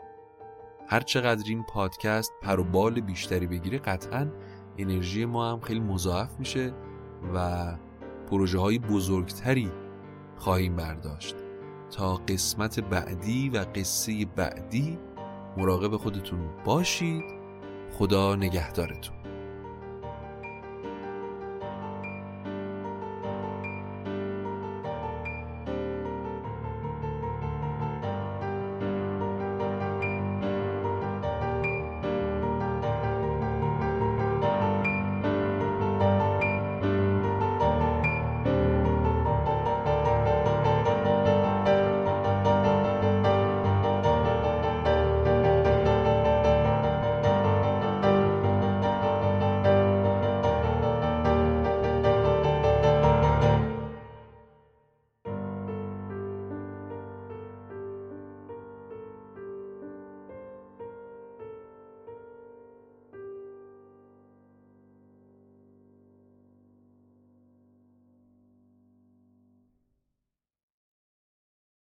هر 0.89 1.01
چقدر 1.01 1.45
این 1.49 1.63
پادکست 1.63 2.33
پر 2.43 2.61
و 2.61 2.65
بال 2.65 3.01
بیشتری 3.01 3.47
بگیره 3.47 3.79
قطعا 3.79 4.29
انرژی 4.79 5.25
ما 5.25 5.53
هم 5.53 5.61
خیلی 5.61 5.81
مضاعف 5.81 6.39
میشه 6.39 6.75
و 7.35 7.67
پروژه 8.31 8.59
های 8.59 8.79
بزرگتری 8.79 9.71
خواهیم 10.37 10.77
برداشت. 10.77 11.37
تا 11.91 12.15
قسمت 12.15 12.81
بعدی 12.81 13.49
و 13.49 13.65
قصه 13.75 14.27
بعدی 14.37 14.99
مراقب 15.57 15.97
خودتون 15.97 16.41
باشید. 16.65 17.25
خدا 17.99 18.37
نگهدارتون. 18.37 19.22